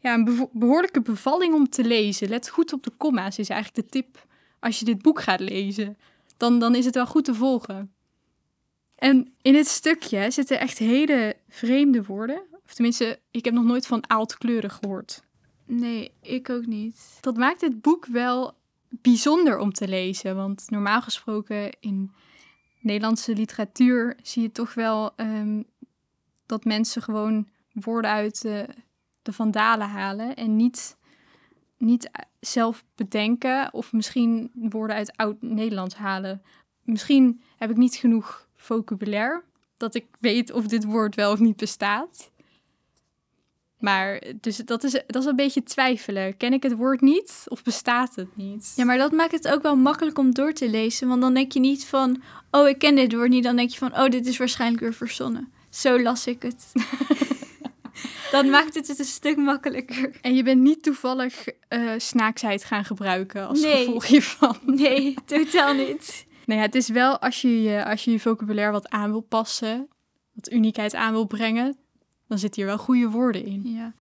ja, 0.00 0.14
een 0.14 0.48
behoorlijke 0.52 1.02
bevalling 1.02 1.54
om 1.54 1.68
te 1.68 1.84
lezen. 1.84 2.28
Let 2.28 2.48
goed 2.48 2.72
op 2.72 2.82
de 2.82 2.92
komma's 2.96 3.38
is 3.38 3.48
eigenlijk 3.48 3.86
de 3.86 3.92
tip 3.92 4.28
als 4.60 4.78
je 4.78 4.84
dit 4.84 5.02
boek 5.02 5.20
gaat 5.20 5.40
lezen. 5.40 5.96
Dan, 6.36 6.58
dan 6.58 6.74
is 6.74 6.84
het 6.84 6.94
wel 6.94 7.06
goed 7.06 7.24
te 7.24 7.34
volgen. 7.34 7.92
En 8.94 9.34
in 9.42 9.54
het 9.54 9.66
stukje 9.66 10.30
zitten 10.30 10.60
echt 10.60 10.78
hele 10.78 11.36
vreemde 11.48 12.04
woorden. 12.04 12.42
Of 12.64 12.74
tenminste, 12.74 13.20
ik 13.30 13.44
heb 13.44 13.54
nog 13.54 13.64
nooit 13.64 13.86
van 13.86 14.10
aaldkleurig 14.10 14.74
gehoord. 14.74 15.22
Nee, 15.66 16.12
ik 16.22 16.50
ook 16.50 16.66
niet. 16.66 17.18
Dat 17.20 17.36
maakt 17.36 17.60
het 17.60 17.80
boek 17.80 18.06
wel 18.06 18.54
bijzonder 18.88 19.58
om 19.58 19.72
te 19.72 19.88
lezen. 19.88 20.36
Want 20.36 20.70
normaal 20.70 21.02
gesproken 21.02 21.70
in 21.80 22.12
Nederlandse 22.80 23.34
literatuur 23.34 24.16
zie 24.22 24.42
je 24.42 24.52
toch 24.52 24.74
wel 24.74 25.12
um, 25.16 25.64
dat 26.46 26.64
mensen 26.64 27.02
gewoon 27.02 27.48
woorden 27.72 28.10
uit 28.10 28.42
de, 28.42 28.68
de 29.22 29.32
vandalen 29.32 29.88
halen 29.88 30.36
en 30.36 30.56
niet, 30.56 30.96
niet 31.80 32.10
zelf 32.40 32.84
bedenken 32.94 33.72
of 33.72 33.92
misschien 33.92 34.50
woorden 34.54 34.96
uit 34.96 35.16
oud-Nederlands 35.16 35.94
halen. 35.94 36.42
Misschien 36.82 37.40
heb 37.56 37.70
ik 37.70 37.76
niet 37.76 37.94
genoeg 37.94 38.48
vocabulaire 38.56 39.42
dat 39.76 39.94
ik 39.94 40.06
weet 40.18 40.52
of 40.52 40.66
dit 40.66 40.84
woord 40.84 41.14
wel 41.14 41.32
of 41.32 41.38
niet 41.38 41.56
bestaat. 41.56 42.30
Maar 43.78 44.22
dus 44.40 44.56
dat 44.56 44.84
is, 44.84 44.92
dat 44.92 45.22
is 45.22 45.24
een 45.24 45.36
beetje 45.36 45.62
twijfelen. 45.62 46.36
Ken 46.36 46.52
ik 46.52 46.62
het 46.62 46.76
woord 46.76 47.00
niet 47.00 47.44
of 47.48 47.62
bestaat 47.62 48.14
het 48.14 48.36
niet? 48.36 48.72
Ja, 48.76 48.84
maar 48.84 48.98
dat 48.98 49.12
maakt 49.12 49.32
het 49.32 49.48
ook 49.48 49.62
wel 49.62 49.76
makkelijk 49.76 50.18
om 50.18 50.34
door 50.34 50.52
te 50.52 50.70
lezen. 50.70 51.08
Want 51.08 51.20
dan 51.20 51.34
denk 51.34 51.52
je 51.52 51.60
niet 51.60 51.84
van, 51.84 52.22
oh, 52.50 52.68
ik 52.68 52.78
ken 52.78 52.94
dit 52.94 53.12
woord 53.12 53.28
niet. 53.28 53.44
Dan 53.44 53.56
denk 53.56 53.70
je 53.70 53.78
van, 53.78 53.98
oh, 53.98 54.08
dit 54.08 54.26
is 54.26 54.36
waarschijnlijk 54.36 54.80
weer 54.80 54.94
verzonnen. 54.94 55.52
Zo 55.70 56.02
las 56.02 56.26
ik 56.26 56.42
het. 56.42 56.72
dan 58.30 58.50
maakt 58.50 58.74
het 58.74 58.88
het 58.88 58.98
een 58.98 59.04
stuk 59.04 59.36
makkelijker. 59.36 60.18
En 60.20 60.34
je 60.34 60.42
bent 60.42 60.60
niet 60.60 60.82
toevallig 60.82 61.48
uh, 61.68 61.92
snaaksheid 61.96 62.64
gaan 62.64 62.84
gebruiken 62.84 63.48
als 63.48 63.60
nee. 63.60 63.84
gevolg 63.84 64.06
hiervan? 64.06 64.56
Nee, 64.66 65.14
totaal 65.24 65.74
niet. 65.74 66.26
Nee, 66.46 66.58
het 66.58 66.74
is 66.74 66.88
wel 66.88 67.18
als 67.18 67.40
je, 67.42 67.62
je, 67.62 67.84
als 67.84 68.04
je 68.04 68.10
je 68.10 68.20
vocabulaire 68.20 68.72
wat 68.72 68.88
aan 68.88 69.10
wil 69.10 69.20
passen, 69.20 69.88
wat 70.32 70.52
uniekheid 70.52 70.94
aan 70.94 71.12
wil 71.12 71.26
brengen, 71.26 71.76
dan 72.28 72.38
zitten 72.38 72.62
hier 72.62 72.70
wel 72.70 72.80
goede 72.84 73.08
woorden 73.08 73.44
in. 73.44 73.62
Ja. 73.64 73.94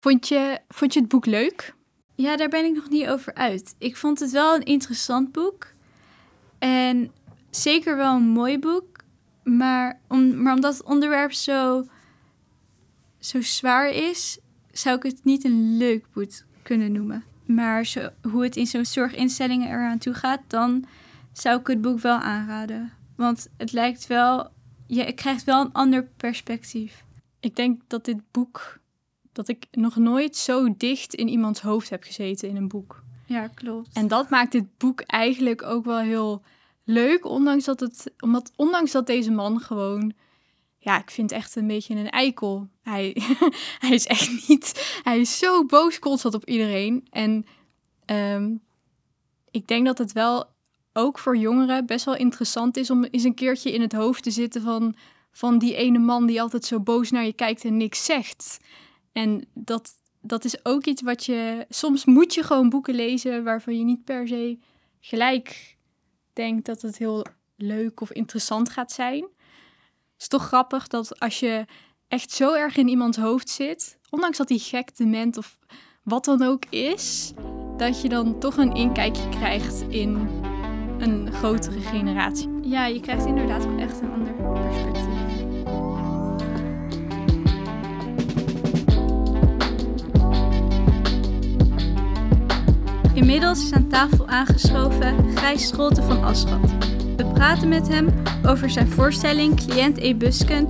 Vond, 0.00 0.28
je, 0.28 0.58
vond 0.68 0.92
je 0.92 1.00
het 1.00 1.08
boek 1.08 1.26
leuk? 1.26 1.74
Ja, 2.14 2.36
daar 2.36 2.48
ben 2.48 2.64
ik 2.64 2.74
nog 2.74 2.88
niet 2.88 3.08
over 3.08 3.34
uit. 3.34 3.74
Ik 3.78 3.96
vond 3.96 4.20
het 4.20 4.30
wel 4.30 4.54
een 4.54 4.64
interessant 4.64 5.32
boek. 5.32 5.66
En 6.58 7.12
zeker 7.50 7.96
wel 7.96 8.14
een 8.14 8.28
mooi 8.28 8.58
boek. 8.58 9.02
Maar, 9.44 10.00
om, 10.08 10.42
maar 10.42 10.54
omdat 10.54 10.72
het 10.72 10.84
onderwerp 10.84 11.32
zo 11.32 11.84
zo 13.24 13.40
zwaar 13.40 13.90
is, 13.90 14.38
zou 14.72 14.96
ik 14.96 15.02
het 15.02 15.24
niet 15.24 15.44
een 15.44 15.76
leuk 15.76 16.04
boek 16.12 16.30
kunnen 16.62 16.92
noemen. 16.92 17.24
Maar 17.46 17.86
zo, 17.86 18.08
hoe 18.22 18.42
het 18.42 18.56
in 18.56 18.66
zo'n 18.66 18.84
zorginstellingen 18.84 19.68
eraan 19.68 19.98
toe 19.98 20.14
gaat, 20.14 20.40
dan 20.46 20.84
zou 21.32 21.60
ik 21.60 21.66
het 21.66 21.80
boek 21.80 22.00
wel 22.00 22.18
aanraden. 22.18 22.92
Want 23.16 23.48
het 23.56 23.72
lijkt 23.72 24.06
wel, 24.06 24.50
je 24.86 25.12
krijgt 25.12 25.44
wel 25.44 25.60
een 25.60 25.72
ander 25.72 26.08
perspectief. 26.16 27.04
Ik 27.40 27.56
denk 27.56 27.80
dat 27.86 28.04
dit 28.04 28.20
boek 28.30 28.78
dat 29.32 29.48
ik 29.48 29.66
nog 29.70 29.96
nooit 29.96 30.36
zo 30.36 30.74
dicht 30.76 31.14
in 31.14 31.28
iemands 31.28 31.60
hoofd 31.60 31.90
heb 31.90 32.02
gezeten 32.02 32.48
in 32.48 32.56
een 32.56 32.68
boek. 32.68 33.02
Ja, 33.26 33.48
klopt. 33.48 33.96
En 33.96 34.08
dat 34.08 34.30
maakt 34.30 34.52
dit 34.52 34.78
boek 34.78 35.00
eigenlijk 35.00 35.62
ook 35.62 35.84
wel 35.84 35.98
heel 35.98 36.42
leuk, 36.84 37.24
ondanks 37.24 37.64
dat, 37.64 37.80
het, 37.80 38.12
omdat, 38.20 38.52
ondanks 38.56 38.92
dat 38.92 39.06
deze 39.06 39.30
man 39.30 39.60
gewoon, 39.60 40.12
ja, 40.84 40.98
ik 40.98 41.10
vind 41.10 41.32
echt 41.32 41.56
een 41.56 41.66
beetje 41.66 41.94
een 41.94 42.10
eikel. 42.10 42.68
Hij, 42.82 43.16
hij 43.84 43.90
is 43.90 44.06
echt 44.06 44.48
niet, 44.48 45.00
hij 45.02 45.20
is 45.20 45.38
zo 45.38 45.66
boos 45.66 45.98
constant 45.98 46.34
op 46.34 46.44
iedereen. 46.44 47.06
En 47.10 47.46
ehm, 48.04 48.54
ik 49.50 49.66
denk 49.66 49.86
dat 49.86 49.98
het 49.98 50.12
wel 50.12 50.44
ook 50.92 51.18
voor 51.18 51.36
jongeren 51.36 51.86
best 51.86 52.04
wel 52.04 52.16
interessant 52.16 52.76
is 52.76 52.90
om 52.90 53.04
eens 53.04 53.24
een 53.24 53.34
keertje 53.34 53.72
in 53.72 53.80
het 53.80 53.92
hoofd 53.92 54.22
te 54.22 54.30
zitten 54.30 54.62
van, 54.62 54.96
van 55.32 55.58
die 55.58 55.74
ene 55.74 55.98
man 55.98 56.26
die 56.26 56.40
altijd 56.40 56.64
zo 56.64 56.80
boos 56.80 57.10
naar 57.10 57.24
je 57.24 57.32
kijkt 57.32 57.64
en 57.64 57.76
niks 57.76 58.04
zegt. 58.04 58.58
En 59.12 59.44
dat, 59.54 59.90
dat 60.20 60.44
is 60.44 60.64
ook 60.64 60.84
iets 60.84 61.02
wat 61.02 61.24
je. 61.24 61.66
Soms 61.68 62.04
moet 62.04 62.34
je 62.34 62.42
gewoon 62.42 62.68
boeken 62.68 62.94
lezen 62.94 63.44
waarvan 63.44 63.78
je 63.78 63.84
niet 63.84 64.04
per 64.04 64.28
se 64.28 64.58
gelijk 65.00 65.76
denkt 66.32 66.66
dat 66.66 66.82
het 66.82 66.98
heel 66.98 67.26
leuk 67.56 68.00
of 68.00 68.12
interessant 68.12 68.68
gaat 68.68 68.92
zijn. 68.92 69.26
Is 70.24 70.30
toch 70.30 70.46
grappig 70.46 70.86
dat 70.86 71.20
als 71.20 71.40
je 71.40 71.64
echt 72.08 72.30
zo 72.30 72.54
erg 72.54 72.76
in 72.76 72.88
iemands 72.88 73.18
hoofd 73.18 73.48
zit, 73.48 73.98
ondanks 74.10 74.38
dat 74.38 74.48
hij 74.48 74.58
gek, 74.58 74.96
dement 74.96 75.36
of 75.36 75.58
wat 76.02 76.24
dan 76.24 76.42
ook 76.42 76.64
is, 76.64 77.32
dat 77.76 78.02
je 78.02 78.08
dan 78.08 78.38
toch 78.38 78.56
een 78.56 78.72
inkijkje 78.74 79.28
krijgt 79.28 79.84
in 79.88 80.28
een 80.98 81.32
grotere 81.32 81.80
generatie. 81.80 82.48
Ja, 82.62 82.86
je 82.86 83.00
krijgt 83.00 83.26
inderdaad 83.26 83.64
wel 83.64 83.78
echt 83.78 84.00
een 84.00 84.12
ander 84.12 84.34
perspectief. 84.34 85.04
Inmiddels 93.14 93.64
is 93.64 93.72
aan 93.72 93.88
tafel 93.88 94.28
aangeschoven 94.28 95.36
Gijs 95.38 95.68
Scholte 95.68 96.02
van 96.02 96.24
Aschat. 96.24 96.74
We 97.16 97.30
praten 97.34 97.68
met 97.68 97.88
hem 97.88 98.08
over 98.46 98.70
zijn 98.70 98.88
voorstelling 98.88 99.56
Cliënt 99.56 99.98
E. 99.98 100.14
Busken 100.14 100.68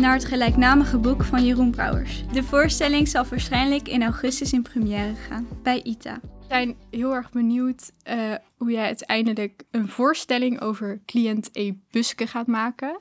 naar 0.00 0.12
het 0.12 0.24
gelijknamige 0.24 0.98
boek 0.98 1.24
van 1.24 1.44
Jeroen 1.44 1.70
Brouwers. 1.70 2.24
De 2.32 2.42
voorstelling 2.42 3.08
zal 3.08 3.24
waarschijnlijk 3.24 3.88
in 3.88 4.02
augustus 4.02 4.52
in 4.52 4.62
première 4.62 5.14
gaan 5.14 5.46
bij 5.62 5.82
ITA. 5.82 6.20
We 6.22 6.44
zijn 6.48 6.76
heel 6.90 7.14
erg 7.14 7.30
benieuwd 7.30 7.92
uh, 8.08 8.34
hoe 8.56 8.70
jij 8.70 8.84
uiteindelijk 8.84 9.62
een 9.70 9.88
voorstelling 9.88 10.60
over 10.60 11.00
cliënt 11.06 11.48
E. 11.52 11.72
Buske 11.90 12.26
gaat 12.26 12.46
maken. 12.46 13.00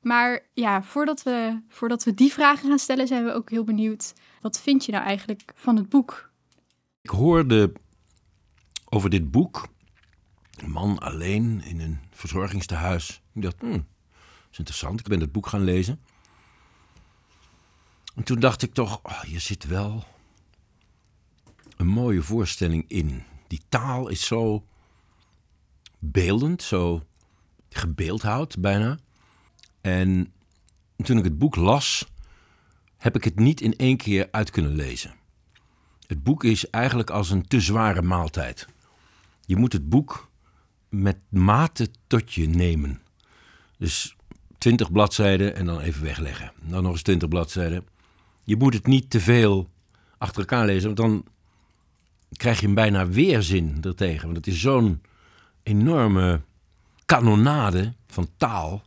Maar 0.00 0.40
ja, 0.54 0.82
voordat 0.82 1.22
we, 1.22 1.60
voordat 1.68 2.04
we 2.04 2.14
die 2.14 2.32
vragen 2.32 2.68
gaan 2.68 2.78
stellen, 2.78 3.06
zijn 3.06 3.24
we 3.24 3.32
ook 3.32 3.50
heel 3.50 3.64
benieuwd. 3.64 4.12
Wat 4.40 4.60
vind 4.60 4.84
je 4.84 4.92
nou 4.92 5.04
eigenlijk 5.04 5.52
van 5.54 5.76
het 5.76 5.88
boek? 5.88 6.30
Ik 7.02 7.10
hoorde 7.10 7.72
over 8.88 9.10
dit 9.10 9.30
boek. 9.30 9.76
Een 10.58 10.70
man 10.70 10.98
alleen 10.98 11.62
in 11.64 11.80
een 11.80 11.98
verzorgingstehuis. 12.10 13.22
Ik 13.34 13.42
dacht, 13.42 13.60
hmm, 13.60 13.72
dat 13.72 14.50
is 14.50 14.58
interessant. 14.58 15.00
Ik 15.00 15.08
ben 15.08 15.20
het 15.20 15.32
boek 15.32 15.46
gaan 15.46 15.64
lezen. 15.64 16.00
En 18.14 18.22
toen 18.24 18.40
dacht 18.40 18.62
ik 18.62 18.74
toch, 18.74 19.00
oh, 19.02 19.22
je 19.22 19.38
zit 19.38 19.66
wel 19.66 20.04
een 21.76 21.86
mooie 21.86 22.22
voorstelling 22.22 22.84
in. 22.88 23.22
Die 23.46 23.62
taal 23.68 24.08
is 24.08 24.26
zo 24.26 24.64
beeldend, 25.98 26.62
zo 26.62 27.02
gebeeldhouwd 27.68 28.60
bijna. 28.60 28.98
En 29.80 30.32
toen 30.96 31.18
ik 31.18 31.24
het 31.24 31.38
boek 31.38 31.56
las, 31.56 32.06
heb 32.96 33.16
ik 33.16 33.24
het 33.24 33.38
niet 33.38 33.60
in 33.60 33.76
één 33.76 33.96
keer 33.96 34.28
uit 34.30 34.50
kunnen 34.50 34.74
lezen. 34.74 35.14
Het 36.06 36.22
boek 36.22 36.44
is 36.44 36.70
eigenlijk 36.70 37.10
als 37.10 37.30
een 37.30 37.46
te 37.46 37.60
zware 37.60 38.02
maaltijd. 38.02 38.66
Je 39.40 39.56
moet 39.56 39.72
het 39.72 39.88
boek 39.88 40.27
met 40.88 41.16
mate 41.28 41.88
tot 42.06 42.32
je 42.34 42.48
nemen. 42.48 43.00
Dus 43.78 44.16
20 44.58 44.92
bladzijden 44.92 45.54
en 45.54 45.66
dan 45.66 45.80
even 45.80 46.02
wegleggen. 46.02 46.52
Dan 46.62 46.82
nog 46.82 46.92
eens 46.92 47.02
20 47.02 47.28
bladzijden. 47.28 47.84
Je 48.44 48.56
moet 48.56 48.74
het 48.74 48.86
niet 48.86 49.10
te 49.10 49.20
veel 49.20 49.68
achter 50.18 50.40
elkaar 50.40 50.66
lezen, 50.66 50.84
want 50.84 50.96
dan 50.96 51.24
krijg 52.36 52.60
je 52.60 52.66
hem 52.66 52.74
bijna 52.74 53.08
weerzin 53.08 53.78
ertegen. 53.82 54.24
Want 54.24 54.36
het 54.36 54.46
is 54.46 54.60
zo'n 54.60 55.02
enorme 55.62 56.40
kanonade 57.04 57.94
van 58.06 58.28
taal 58.36 58.82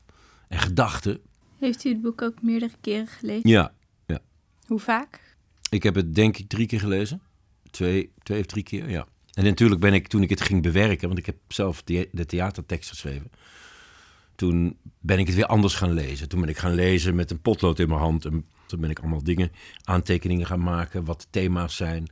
en 0.47 0.59
gedachten. 0.59 1.19
Heeft 1.59 1.85
u 1.85 1.89
het 1.89 2.01
boek 2.01 2.21
ook 2.21 2.41
meerdere 2.41 2.73
keren 2.81 3.07
gelezen? 3.07 3.49
Ja, 3.49 3.73
ja. 4.05 4.19
Hoe 4.65 4.79
vaak? 4.79 5.35
Ik 5.69 5.83
heb 5.83 5.95
het 5.95 6.15
denk 6.15 6.37
ik 6.37 6.49
drie 6.49 6.67
keer 6.67 6.79
gelezen. 6.79 7.21
Twee, 7.71 8.11
twee 8.23 8.39
of 8.39 8.45
drie 8.45 8.63
keer, 8.63 8.89
ja. 8.89 9.07
En 9.41 9.47
natuurlijk 9.47 9.81
ben 9.81 9.93
ik, 9.93 10.07
toen 10.07 10.21
ik 10.21 10.29
het 10.29 10.41
ging 10.41 10.61
bewerken, 10.61 11.07
want 11.07 11.19
ik 11.19 11.25
heb 11.25 11.35
zelf 11.47 11.83
de, 11.83 12.09
de 12.11 12.25
theatertekst 12.25 12.89
geschreven. 12.89 13.31
Toen 14.35 14.77
ben 14.99 15.19
ik 15.19 15.27
het 15.27 15.35
weer 15.35 15.45
anders 15.45 15.75
gaan 15.75 15.91
lezen. 15.91 16.29
Toen 16.29 16.39
ben 16.39 16.49
ik 16.49 16.57
gaan 16.57 16.73
lezen 16.73 17.15
met 17.15 17.31
een 17.31 17.41
potlood 17.41 17.79
in 17.79 17.87
mijn 17.87 17.99
hand. 17.99 18.25
En 18.25 18.45
toen 18.65 18.79
ben 18.79 18.89
ik 18.89 18.99
allemaal 18.99 19.23
dingen, 19.23 19.51
aantekeningen 19.83 20.45
gaan 20.45 20.63
maken, 20.63 21.05
wat 21.05 21.21
de 21.21 21.27
thema's 21.29 21.75
zijn 21.75 22.09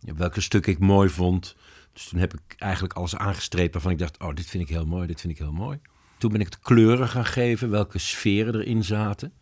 welke 0.00 0.40
stukken 0.40 0.72
ik 0.72 0.78
mooi 0.78 1.08
vond. 1.08 1.56
Dus 1.92 2.08
toen 2.08 2.18
heb 2.18 2.34
ik 2.34 2.54
eigenlijk 2.58 2.94
alles 2.94 3.16
aangestreept 3.16 3.72
waarvan 3.72 3.92
ik 3.92 3.98
dacht, 3.98 4.18
oh, 4.22 4.34
dit 4.34 4.46
vind 4.46 4.62
ik 4.62 4.68
heel 4.68 4.86
mooi, 4.86 5.06
dit 5.06 5.20
vind 5.20 5.32
ik 5.32 5.38
heel 5.38 5.52
mooi. 5.52 5.78
Toen 6.18 6.32
ben 6.32 6.40
ik 6.40 6.50
de 6.50 6.58
kleuren 6.62 7.08
gaan 7.08 7.24
geven, 7.26 7.70
welke 7.70 7.98
sferen 7.98 8.54
erin 8.54 8.84
zaten. 8.84 9.32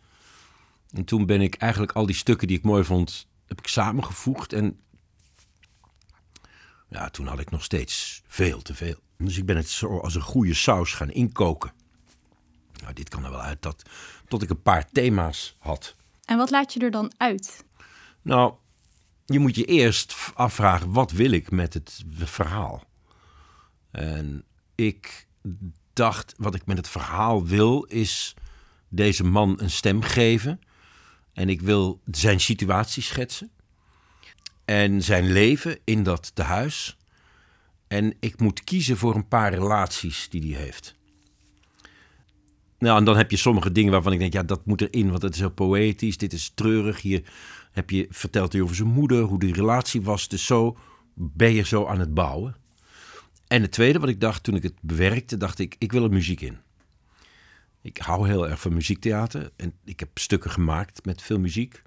En 0.91 1.05
toen 1.05 1.25
ben 1.25 1.41
ik 1.41 1.55
eigenlijk 1.55 1.91
al 1.91 2.05
die 2.05 2.15
stukken 2.15 2.47
die 2.47 2.57
ik 2.57 2.63
mooi 2.63 2.83
vond, 2.83 3.27
heb 3.45 3.59
ik 3.59 3.67
samengevoegd. 3.67 4.53
En 4.53 4.79
ja, 6.93 7.09
toen 7.09 7.27
had 7.27 7.39
ik 7.39 7.51
nog 7.51 7.63
steeds 7.63 8.21
veel 8.27 8.61
te 8.61 8.75
veel. 8.75 8.95
Dus 9.17 9.37
ik 9.37 9.45
ben 9.45 9.57
het 9.57 9.69
zo 9.69 9.99
als 9.99 10.15
een 10.15 10.21
goede 10.21 10.53
saus 10.53 10.93
gaan 10.93 11.11
inkoken. 11.11 11.73
Nou, 12.81 12.93
dit 12.93 13.09
kan 13.09 13.25
er 13.25 13.31
wel 13.31 13.41
uit 13.41 13.61
dat, 13.61 13.83
tot 14.27 14.41
ik 14.41 14.49
een 14.49 14.61
paar 14.61 14.89
thema's 14.91 15.55
had. 15.59 15.95
En 16.25 16.37
wat 16.37 16.49
laat 16.49 16.73
je 16.73 16.79
er 16.79 16.91
dan 16.91 17.13
uit? 17.17 17.65
Nou, 18.21 18.53
je 19.25 19.39
moet 19.39 19.55
je 19.55 19.65
eerst 19.65 20.15
afvragen, 20.33 20.91
wat 20.91 21.11
wil 21.11 21.31
ik 21.31 21.51
met 21.51 21.73
het 21.73 22.03
verhaal? 22.15 22.83
En 23.91 24.43
ik 24.75 25.27
dacht, 25.93 26.33
wat 26.37 26.55
ik 26.55 26.65
met 26.65 26.77
het 26.77 26.89
verhaal 26.89 27.45
wil, 27.45 27.83
is 27.83 28.33
deze 28.89 29.23
man 29.23 29.61
een 29.61 29.71
stem 29.71 30.01
geven. 30.01 30.61
En 31.33 31.49
ik 31.49 31.61
wil 31.61 32.01
zijn 32.11 32.39
situatie 32.39 33.03
schetsen. 33.03 33.51
En 34.65 35.01
zijn 35.01 35.31
leven 35.31 35.79
in 35.83 36.03
dat 36.03 36.35
tehuis. 36.35 36.97
En 37.87 38.13
ik 38.19 38.39
moet 38.39 38.63
kiezen 38.63 38.97
voor 38.97 39.15
een 39.15 39.27
paar 39.27 39.53
relaties 39.53 40.29
die 40.29 40.53
hij 40.53 40.63
heeft. 40.63 40.95
Nou, 42.79 42.97
en 42.97 43.05
dan 43.05 43.17
heb 43.17 43.31
je 43.31 43.37
sommige 43.37 43.71
dingen 43.71 43.91
waarvan 43.91 44.13
ik 44.13 44.19
denk, 44.19 44.33
ja, 44.33 44.43
dat 44.43 44.65
moet 44.65 44.81
erin, 44.81 45.09
want 45.09 45.21
het 45.21 45.33
is 45.33 45.39
heel 45.39 45.51
poëtisch, 45.51 46.17
dit 46.17 46.33
is 46.33 46.51
treurig. 46.55 47.01
Hier 47.01 47.23
heb 47.71 47.89
je, 47.89 48.07
vertelt 48.09 48.53
hij 48.53 48.61
over 48.61 48.75
zijn 48.75 48.87
moeder, 48.87 49.21
hoe 49.21 49.39
die 49.39 49.53
relatie 49.53 50.01
was. 50.01 50.27
Dus 50.27 50.45
zo 50.45 50.77
ben 51.13 51.53
je 51.53 51.65
zo 51.65 51.85
aan 51.85 51.99
het 51.99 52.13
bouwen. 52.13 52.55
En 53.47 53.61
het 53.61 53.71
tweede 53.71 53.99
wat 53.99 54.09
ik 54.09 54.21
dacht 54.21 54.43
toen 54.43 54.55
ik 54.55 54.63
het 54.63 54.73
bewerkte, 54.81 55.37
dacht 55.37 55.59
ik, 55.59 55.75
ik 55.77 55.91
wil 55.91 56.03
er 56.03 56.09
muziek 56.09 56.41
in. 56.41 56.57
Ik 57.81 57.97
hou 57.97 58.27
heel 58.27 58.49
erg 58.49 58.59
van 58.59 58.73
muziektheater 58.73 59.51
en 59.55 59.73
ik 59.85 59.99
heb 59.99 60.09
stukken 60.13 60.51
gemaakt 60.51 61.05
met 61.05 61.21
veel 61.21 61.39
muziek. 61.39 61.81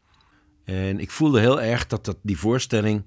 En 0.66 1.00
ik 1.00 1.10
voelde 1.10 1.40
heel 1.40 1.60
erg 1.60 1.86
dat, 1.86 2.04
dat 2.04 2.16
die 2.22 2.38
voorstelling, 2.38 3.04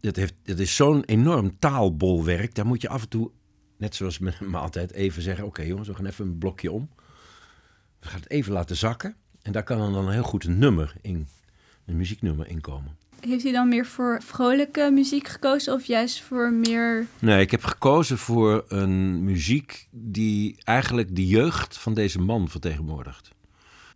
dat, 0.00 0.16
heeft, 0.16 0.34
dat 0.42 0.58
is 0.58 0.76
zo'n 0.76 1.04
enorm 1.04 1.58
taalbolwerk. 1.58 2.54
Daar 2.54 2.66
moet 2.66 2.82
je 2.82 2.88
af 2.88 3.02
en 3.02 3.08
toe, 3.08 3.30
net 3.76 3.94
zoals 3.94 4.18
me, 4.18 4.32
me 4.40 4.56
altijd, 4.56 4.92
even 4.92 5.22
zeggen, 5.22 5.46
oké 5.46 5.62
jongens, 5.62 5.88
we 5.88 5.94
gaan 5.94 6.06
even 6.06 6.26
een 6.26 6.38
blokje 6.38 6.72
om. 6.72 6.90
We 8.00 8.08
gaan 8.08 8.20
het 8.20 8.30
even 8.30 8.52
laten 8.52 8.76
zakken. 8.76 9.16
En 9.42 9.52
daar 9.52 9.62
kan 9.62 9.78
dan 9.78 9.94
een 9.94 10.12
heel 10.12 10.22
goed 10.22 10.44
een 10.44 10.58
nummer 10.58 10.94
in 11.00 11.26
een 11.86 11.96
muzieknummer 11.96 12.48
inkomen. 12.48 12.96
Heeft 13.20 13.44
u 13.44 13.52
dan 13.52 13.68
meer 13.68 13.86
voor 13.86 14.22
vrolijke 14.22 14.90
muziek 14.92 15.28
gekozen 15.28 15.72
of 15.72 15.84
juist 15.84 16.22
voor 16.22 16.52
meer... 16.52 17.06
Nee, 17.18 17.40
ik 17.40 17.50
heb 17.50 17.64
gekozen 17.64 18.18
voor 18.18 18.64
een 18.68 19.24
muziek 19.24 19.88
die 19.90 20.56
eigenlijk 20.64 21.16
de 21.16 21.26
jeugd 21.26 21.78
van 21.78 21.94
deze 21.94 22.20
man 22.20 22.48
vertegenwoordigt. 22.48 23.30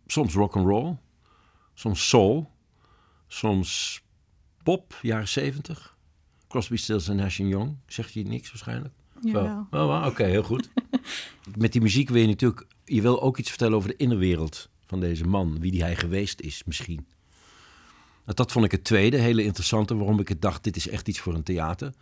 Soms 0.07 0.33
rock 0.33 0.55
and 0.55 0.65
roll, 0.65 0.95
soms 1.73 2.09
soul, 2.09 2.53
soms 3.27 4.01
pop, 4.63 4.99
jaren 5.01 5.27
zeventig. 5.27 5.97
Crosby, 6.47 6.75
Stills 6.75 7.07
en 7.07 7.15
Nash 7.15 7.37
Young. 7.37 7.77
Zegt 7.87 8.13
je 8.13 8.23
niks 8.23 8.49
waarschijnlijk? 8.49 8.93
Ja. 9.21 9.67
Oh, 9.71 9.81
oh, 9.81 10.05
Oké, 10.05 10.23
heel 10.23 10.43
goed. 10.43 10.69
Met 11.57 11.71
die 11.71 11.81
muziek 11.81 12.09
wil 12.09 12.21
je 12.21 12.27
natuurlijk... 12.27 12.65
Je 12.85 13.01
wil 13.01 13.21
ook 13.21 13.37
iets 13.37 13.49
vertellen 13.49 13.75
over 13.75 13.89
de 13.89 13.95
innerwereld 13.95 14.69
van 14.85 14.99
deze 14.99 15.23
man. 15.23 15.59
Wie 15.59 15.71
die 15.71 15.83
hij 15.83 15.95
geweest 15.95 16.41
is 16.41 16.63
misschien. 16.65 17.07
Dat 18.25 18.51
vond 18.51 18.65
ik 18.65 18.71
het 18.71 18.83
tweede 18.83 19.17
hele 19.17 19.43
interessante, 19.43 19.95
waarom 19.95 20.19
ik 20.19 20.27
het 20.27 20.41
dacht, 20.41 20.63
dit 20.63 20.75
is 20.75 20.87
echt 20.87 21.07
iets 21.07 21.19
voor 21.19 21.33
een 21.33 21.43
theater. 21.43 21.93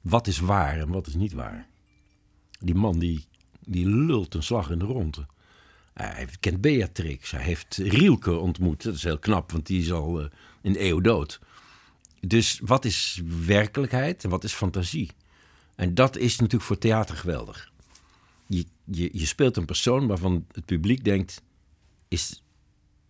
Wat 0.00 0.26
is 0.26 0.38
waar 0.38 0.78
en 0.78 0.88
wat 0.88 1.06
is 1.06 1.14
niet 1.14 1.32
waar? 1.32 1.68
Die 2.58 2.74
man 2.74 2.98
die, 2.98 3.24
die 3.60 3.88
lult 3.88 4.34
een 4.34 4.42
slag 4.42 4.70
in 4.70 4.78
de 4.78 4.84
ronde. 4.84 5.26
Hij 6.02 6.28
kent 6.40 6.60
Beatrix. 6.60 7.30
Hij 7.30 7.42
heeft 7.42 7.76
Rielke 7.76 8.34
ontmoet. 8.36 8.82
Dat 8.82 8.94
is 8.94 9.02
heel 9.02 9.18
knap, 9.18 9.52
want 9.52 9.66
die 9.66 9.80
is 9.80 9.92
al 9.92 10.20
uh, 10.20 10.26
een 10.62 10.84
eeuw 10.84 11.00
dood. 11.00 11.40
Dus 12.20 12.60
wat 12.64 12.84
is 12.84 13.22
werkelijkheid 13.46 14.24
en 14.24 14.30
wat 14.30 14.44
is 14.44 14.52
fantasie? 14.52 15.10
En 15.74 15.94
dat 15.94 16.16
is 16.16 16.36
natuurlijk 16.36 16.64
voor 16.64 16.78
theater 16.78 17.16
geweldig. 17.16 17.72
Je, 18.46 18.66
je, 18.84 19.08
je 19.12 19.26
speelt 19.26 19.56
een 19.56 19.64
persoon 19.64 20.06
waarvan 20.06 20.46
het 20.52 20.64
publiek 20.64 21.04
denkt: 21.04 21.42
is, 22.08 22.42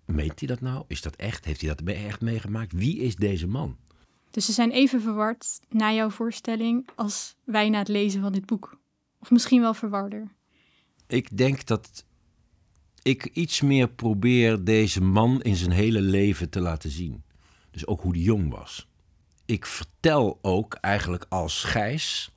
meent 0.04 0.38
hij 0.38 0.48
dat 0.48 0.60
nou? 0.60 0.84
Is 0.86 1.02
dat 1.02 1.16
echt? 1.16 1.44
Heeft 1.44 1.60
hij 1.60 1.74
dat 1.74 1.88
echt 1.88 2.20
meegemaakt? 2.20 2.72
Wie 2.72 2.98
is 2.98 3.16
deze 3.16 3.46
man? 3.46 3.76
Dus 4.30 4.44
ze 4.44 4.52
zijn 4.52 4.70
even 4.70 5.00
verward 5.00 5.60
na 5.68 5.92
jouw 5.92 6.10
voorstelling 6.10 6.88
als 6.94 7.36
wij 7.44 7.68
na 7.68 7.78
het 7.78 7.88
lezen 7.88 8.20
van 8.20 8.32
dit 8.32 8.46
boek. 8.46 8.78
Of 9.18 9.30
misschien 9.30 9.60
wel 9.60 9.74
verwarder. 9.74 10.28
Ik 11.06 11.36
denk 11.36 11.66
dat 11.66 12.04
ik 13.06 13.24
iets 13.24 13.60
meer 13.60 13.88
probeer 13.88 14.64
deze 14.64 15.02
man 15.02 15.42
in 15.42 15.56
zijn 15.56 15.70
hele 15.70 16.00
leven 16.00 16.48
te 16.50 16.60
laten 16.60 16.90
zien. 16.90 17.22
Dus 17.70 17.86
ook 17.86 18.00
hoe 18.00 18.12
die 18.12 18.22
jong 18.22 18.50
was. 18.50 18.88
Ik 19.44 19.66
vertel 19.66 20.38
ook 20.42 20.74
eigenlijk 20.74 21.26
als 21.28 21.62
Gijs 21.64 22.30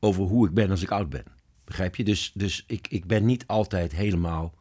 over 0.00 0.22
hoe 0.22 0.46
ik 0.46 0.54
ben 0.54 0.70
als 0.70 0.82
ik 0.82 0.90
oud 0.90 1.08
ben. 1.08 1.24
Begrijp 1.64 1.96
je? 1.96 2.04
Dus, 2.04 2.32
dus 2.34 2.64
ik, 2.66 2.86
ik 2.88 3.06
ben 3.06 3.24
niet 3.24 3.46
altijd 3.46 3.92
helemaal 3.92 4.54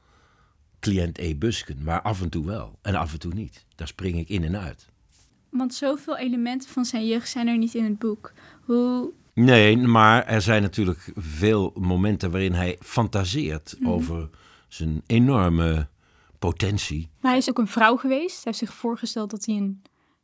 cliënt 0.79 1.17
E. 1.17 1.36
Busken, 1.36 1.84
maar 1.84 2.01
af 2.01 2.22
en 2.22 2.29
toe 2.29 2.45
wel. 2.45 2.79
En 2.81 2.95
af 2.95 3.13
en 3.13 3.19
toe 3.19 3.34
niet. 3.34 3.65
Daar 3.75 3.88
spring 3.88 4.17
ik 4.17 4.29
in 4.29 4.43
en 4.43 4.57
uit. 4.60 4.88
Want 5.50 5.74
zoveel 5.74 6.17
elementen 6.17 6.69
van 6.69 6.86
zijn 6.86 7.07
jeugd 7.07 7.29
zijn 7.29 7.48
er 7.48 7.57
niet 7.57 7.74
in 7.74 7.84
het 7.84 8.00
boek. 8.00 8.34
Hoe... 8.62 9.12
Nee, 9.34 9.77
maar 9.77 10.25
er 10.25 10.41
zijn 10.41 10.62
natuurlijk 10.62 11.12
veel 11.15 11.74
momenten 11.79 12.31
waarin 12.31 12.53
hij 12.53 12.77
fantaseert 12.81 13.75
Mhm. 13.79 13.89
over 13.89 14.29
zijn 14.75 15.01
enorme 15.05 15.88
potentie. 16.39 17.10
Maar 17.20 17.32
hij 17.32 17.39
is 17.39 17.50
ook 17.50 17.58
een 17.58 17.67
vrouw 17.67 17.96
geweest. 17.98 18.34
Hij 18.36 18.44
heeft 18.44 18.58
zich 18.58 18.74
voorgesteld 18.74 19.29
dat 19.29 19.46
hij 19.46 19.55
een, 19.55 19.82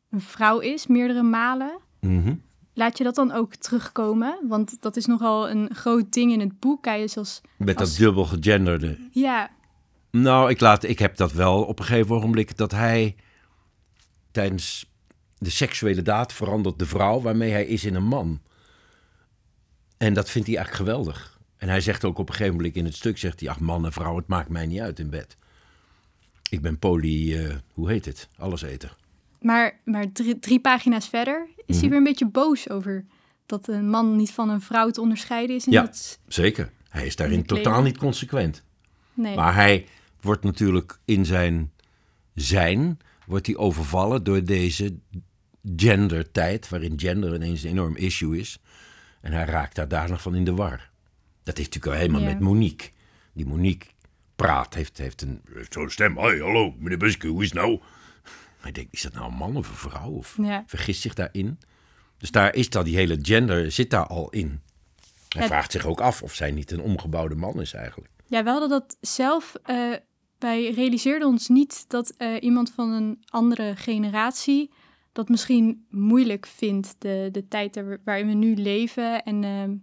een 0.09 0.21
vrouw 0.21 0.59
is, 0.59 0.87
meerdere 0.87 1.23
malen. 1.23 1.79
Mhm. 1.99 2.35
Laat 2.73 2.97
je 2.97 3.03
dat 3.03 3.15
dan 3.15 3.31
ook 3.31 3.55
terugkomen? 3.55 4.39
Want 4.47 4.81
dat 4.81 4.95
is 4.95 5.05
nogal 5.05 5.49
een 5.49 5.75
groot 5.75 6.13
ding 6.13 6.31
in 6.31 6.39
het 6.39 6.59
boek. 6.59 6.85
Hij 6.85 7.03
is 7.03 7.17
als... 7.17 7.41
Met 7.57 7.79
Als- 7.79 7.89
dat 7.89 7.97
dubbel 7.97 8.25
gegenderde. 8.25 8.97
Ja, 9.11 9.49
Nou, 10.11 10.49
ik, 10.49 10.59
laat, 10.59 10.83
ik 10.83 10.99
heb 10.99 11.15
dat 11.15 11.31
wel 11.31 11.63
op 11.63 11.79
een 11.79 11.85
gegeven 11.85 12.15
ogenblik 12.15 12.57
dat 12.57 12.71
hij 12.71 13.15
tijdens 14.31 14.91
de 15.37 15.49
seksuele 15.49 16.01
daad 16.01 16.33
verandert 16.33 16.79
de 16.79 16.85
vrouw 16.85 17.21
waarmee 17.21 17.51
hij 17.51 17.65
is 17.65 17.85
in 17.85 17.95
een 17.95 18.07
man. 18.07 18.41
En 19.97 20.13
dat 20.13 20.29
vindt 20.29 20.47
hij 20.47 20.57
eigenlijk 20.57 20.89
geweldig. 20.89 21.30
En 21.61 21.69
hij 21.69 21.81
zegt 21.81 22.05
ook 22.05 22.17
op 22.17 22.27
een 22.29 22.35
gegeven 22.35 22.55
moment 22.55 22.75
in 22.75 22.85
het 22.85 22.95
stuk, 22.95 23.17
zegt 23.17 23.39
hij, 23.39 23.49
ach 23.49 23.59
man 23.59 23.85
en 23.85 23.91
vrouw, 23.91 24.15
het 24.15 24.27
maakt 24.27 24.49
mij 24.49 24.65
niet 24.65 24.79
uit 24.79 24.99
in 24.99 25.09
bed. 25.09 25.37
Ik 26.49 26.61
ben 26.61 26.79
poly, 26.79 27.37
eh, 27.37 27.55
hoe 27.73 27.89
heet 27.89 28.05
het? 28.05 28.27
Alleseter. 28.37 28.95
maar, 29.41 29.79
maar 29.85 30.11
drie, 30.11 30.39
drie 30.39 30.59
pagina's 30.59 31.09
verder 31.09 31.47
is 31.55 31.63
Mhm. 31.65 31.79
hij 31.79 31.89
weer 31.89 31.97
een 31.97 32.03
beetje 32.03 32.27
boos 32.27 32.69
over 32.69 33.05
dat 33.45 33.67
een 33.67 33.89
man 33.89 34.15
niet 34.15 34.31
van 34.31 34.49
een 34.49 34.61
vrouw 34.61 34.89
te 34.89 35.01
onderscheiden 35.01 35.55
is. 35.55 35.65
En 35.65 35.71
Ja. 35.71 35.81
dat, 35.81 36.19
Zeker. 36.27 36.71
Hij 36.89 37.05
is 37.05 37.15
daarin 37.15 37.45
totaal 37.45 37.81
niet 37.81 37.97
consequent. 37.97 38.63
nee. 39.13 39.35
Maar 39.35 39.53
hij 39.55 39.85
wordt 40.21 40.43
natuurlijk 40.43 40.99
in 41.05 41.25
zijn 41.25 41.71
zijn, 42.35 42.99
wordt 43.25 43.45
hij 43.45 43.55
overvallen 43.55 44.23
door 44.23 44.43
deze 44.43 44.95
gendertijd, 45.75 46.69
waarin 46.69 46.99
gender 46.99 47.35
ineens 47.35 47.63
een 47.63 47.69
enorm 47.69 47.95
issue 47.95 48.37
is. 48.39 48.59
En 49.21 49.31
hij 49.31 49.45
raakt 49.45 49.75
daar 49.75 49.87
daar 49.87 50.09
nog 50.09 50.21
van 50.21 50.35
in 50.35 50.43
de 50.45 50.53
war. 50.53 50.89
Dat 51.43 51.57
heeft 51.57 51.73
natuurlijk 51.73 51.85
al 51.85 51.99
helemaal 52.07 52.21
Ja. 52.21 52.27
met 52.27 52.39
Monique. 52.39 52.89
Die 53.33 53.45
Monique 53.45 53.87
praat, 54.35 54.73
heeft, 54.73 54.97
heeft 54.97 55.21
een 55.21 55.41
zo'n 55.69 55.89
stem. 55.89 56.17
Hoi, 56.17 56.41
hallo, 56.41 56.75
meneer 56.79 56.97
Buske, 56.97 57.27
hoe 57.27 57.41
is 57.43 57.49
het 57.49 57.57
nou? 57.57 57.79
Hij 58.59 58.71
denkt, 58.71 58.93
is 58.93 59.01
dat 59.01 59.13
nou 59.13 59.31
een 59.31 59.37
man 59.37 59.55
of 59.57 59.69
een 59.69 59.75
vrouw? 59.89 60.09
Of 60.11 60.37
Ja. 60.41 60.63
vergist 60.67 61.01
zich 61.01 61.13
daarin? 61.13 61.59
Dus 62.17 62.31
daar 62.31 62.55
is 62.55 62.69
dat, 62.69 62.85
die 62.85 62.95
hele 62.95 63.17
gender 63.21 63.71
zit 63.71 63.89
daar 63.89 64.07
al 64.07 64.29
in. 64.29 64.61
Hij 65.29 65.41
Ja. 65.41 65.47
vraagt 65.47 65.71
zich 65.71 65.85
ook 65.85 66.01
af 66.01 66.23
of 66.23 66.33
zij 66.33 66.51
niet 66.51 66.71
een 66.71 66.81
omgebouwde 66.81 67.35
man 67.35 67.61
is 67.61 67.73
eigenlijk. 67.73 68.09
Ja, 68.27 68.43
we 68.43 68.49
hadden 68.49 68.69
dat 68.69 68.97
zelf. 69.01 69.55
eh, 69.63 69.91
wij 70.39 70.71
realiseerden 70.71 71.27
ons 71.27 71.47
niet 71.47 71.85
dat 71.89 72.13
eh, 72.17 72.35
iemand 72.39 72.71
van 72.75 72.89
een 72.89 73.23
andere 73.29 73.75
generatie 73.75 74.71
dat 75.11 75.29
misschien 75.29 75.85
moeilijk 75.89 76.45
vindt. 76.45 76.95
De, 76.97 77.29
de 77.31 77.47
tijd 77.47 77.83
waarin 78.03 78.27
we 78.27 78.33
nu 78.33 78.55
leven 78.55 79.23
en 79.23 79.43
ehm, 79.43 79.75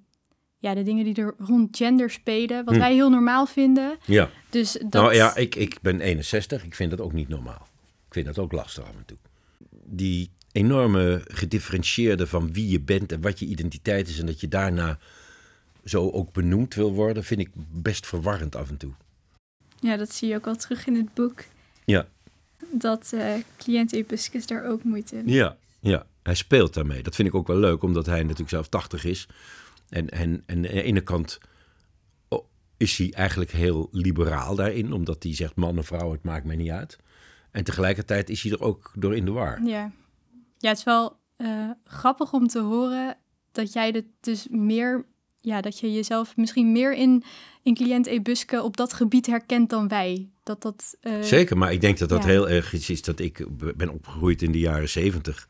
ja, 0.58 0.74
de 0.74 0.82
dingen 0.82 1.04
die 1.04 1.14
er 1.14 1.34
rond 1.38 1.76
gender 1.76 2.10
spelen. 2.10 2.64
Wat 2.64 2.74
Hm. 2.74 2.80
wij 2.80 2.94
heel 2.94 3.10
normaal 3.10 3.46
vinden. 3.46 3.98
Ja. 4.04 4.30
Dus 4.50 4.72
dat, 4.72 4.92
Nou 4.92 5.14
ja, 5.14 5.36
ik, 5.36 5.54
ik 5.54 5.78
ben 5.82 6.00
61. 6.00 6.64
Ik 6.64 6.74
vind 6.74 6.90
dat 6.90 7.00
ook 7.00 7.12
niet 7.12 7.28
normaal. 7.28 7.68
Ik 8.06 8.12
vind 8.14 8.26
dat 8.26 8.38
ook 8.38 8.52
lastig 8.52 8.84
af 8.84 8.96
en 8.96 9.04
toe. 9.06 9.16
Die 9.84 10.30
enorme 10.52 11.22
gedifferentieerde 11.28 12.26
van 12.26 12.52
wie 12.52 12.68
je 12.68 12.80
bent 12.80 13.12
en 13.12 13.20
wat 13.20 13.38
je 13.38 13.46
identiteit 13.46 14.08
is... 14.08 14.18
en 14.18 14.26
dat 14.26 14.40
je 14.40 14.48
daarna 14.48 14.98
zo 15.84 16.10
ook 16.10 16.32
benoemd 16.32 16.74
wil 16.74 16.92
worden... 16.92 17.24
vind 17.24 17.40
ik 17.40 17.50
best 17.72 18.06
verwarrend 18.06 18.56
af 18.56 18.68
en 18.68 18.76
toe. 18.76 18.92
Ja, 19.80 19.96
dat 19.96 20.12
zie 20.12 20.28
je 20.28 20.34
ook 20.34 20.46
al 20.46 20.56
terug 20.56 20.86
in 20.86 20.94
het 20.96 21.14
boek. 21.14 21.44
Ja. 21.84 22.06
Dat 22.72 23.12
eh 23.14 23.32
cliënt 23.56 23.92
Ebuscus 23.92 24.46
daar 24.46 24.64
ook 24.66 24.82
moeite 24.84 25.14
mee 25.14 25.34
Ja, 25.34 25.56
ja. 25.80 26.06
Hij 26.22 26.34
speelt 26.34 26.74
daarmee. 26.74 27.02
Dat 27.02 27.14
vind 27.14 27.28
ik 27.28 27.34
ook 27.34 27.46
wel 27.46 27.56
leuk, 27.56 27.82
omdat 27.82 28.06
hij 28.06 28.22
natuurlijk 28.22 28.50
zelf 28.50 28.68
80 28.68 29.04
is. 29.04 29.28
En, 29.88 30.08
en, 30.08 30.42
en 30.46 30.56
aan 30.56 30.62
de 30.62 30.82
ene 30.82 31.00
kant 31.00 31.38
oh, 32.28 32.44
is 32.76 32.98
hij 32.98 33.12
eigenlijk 33.12 33.50
heel 33.50 33.88
liberaal 33.92 34.54
daarin... 34.54 34.92
omdat 34.92 35.22
hij 35.22 35.34
zegt 35.34 35.56
man 35.56 35.76
en 35.76 35.84
vrouw, 35.84 36.12
het 36.12 36.22
maakt 36.22 36.44
mij 36.44 36.56
niet 36.56 36.70
uit. 36.70 36.98
En 37.50 37.64
tegelijkertijd 37.64 38.30
is 38.30 38.42
hij 38.42 38.52
er 38.52 38.60
ook 38.60 38.92
door 38.94 39.16
in 39.16 39.24
de 39.24 39.30
war. 39.30 39.62
Ja. 39.64 39.92
ja, 40.58 40.68
het 40.68 40.78
is 40.78 40.84
wel 40.84 41.16
eh, 41.36 41.70
grappig 41.84 42.32
om 42.32 42.46
te 42.46 42.60
horen 42.60 43.16
dat 43.52 43.72
jij 43.72 43.88
het 43.90 44.04
dus 44.20 44.46
meer, 44.50 45.06
ja, 45.40 45.60
dat 45.60 45.78
je 45.78 45.92
jezelf 45.92 46.36
misschien 46.36 46.72
meer 46.72 46.94
in, 46.94 47.22
in 47.62 47.74
cliënt 47.74 48.06
Ebuske 48.06 48.62
op 48.62 48.76
dat 48.76 48.92
gebied 48.92 49.26
herkent 49.26 49.70
dan 49.70 49.88
wij. 49.88 50.28
Dat 50.42 50.62
dat. 50.62 50.96
eh, 51.00 51.22
Zeker, 51.22 51.58
maar 51.58 51.72
ik 51.72 51.80
denk 51.80 51.98
dat 51.98 52.08
dat 52.08 52.22
ja. 52.22 52.28
heel 52.28 52.48
erg 52.48 52.74
iets 52.74 52.90
is 52.90 53.02
dat 53.02 53.18
ik 53.18 53.46
ben 53.76 53.88
opgegroeid 53.88 54.42
in 54.42 54.52
de 54.52 54.58
jaren 54.58 54.88
zeventig. 54.88 55.48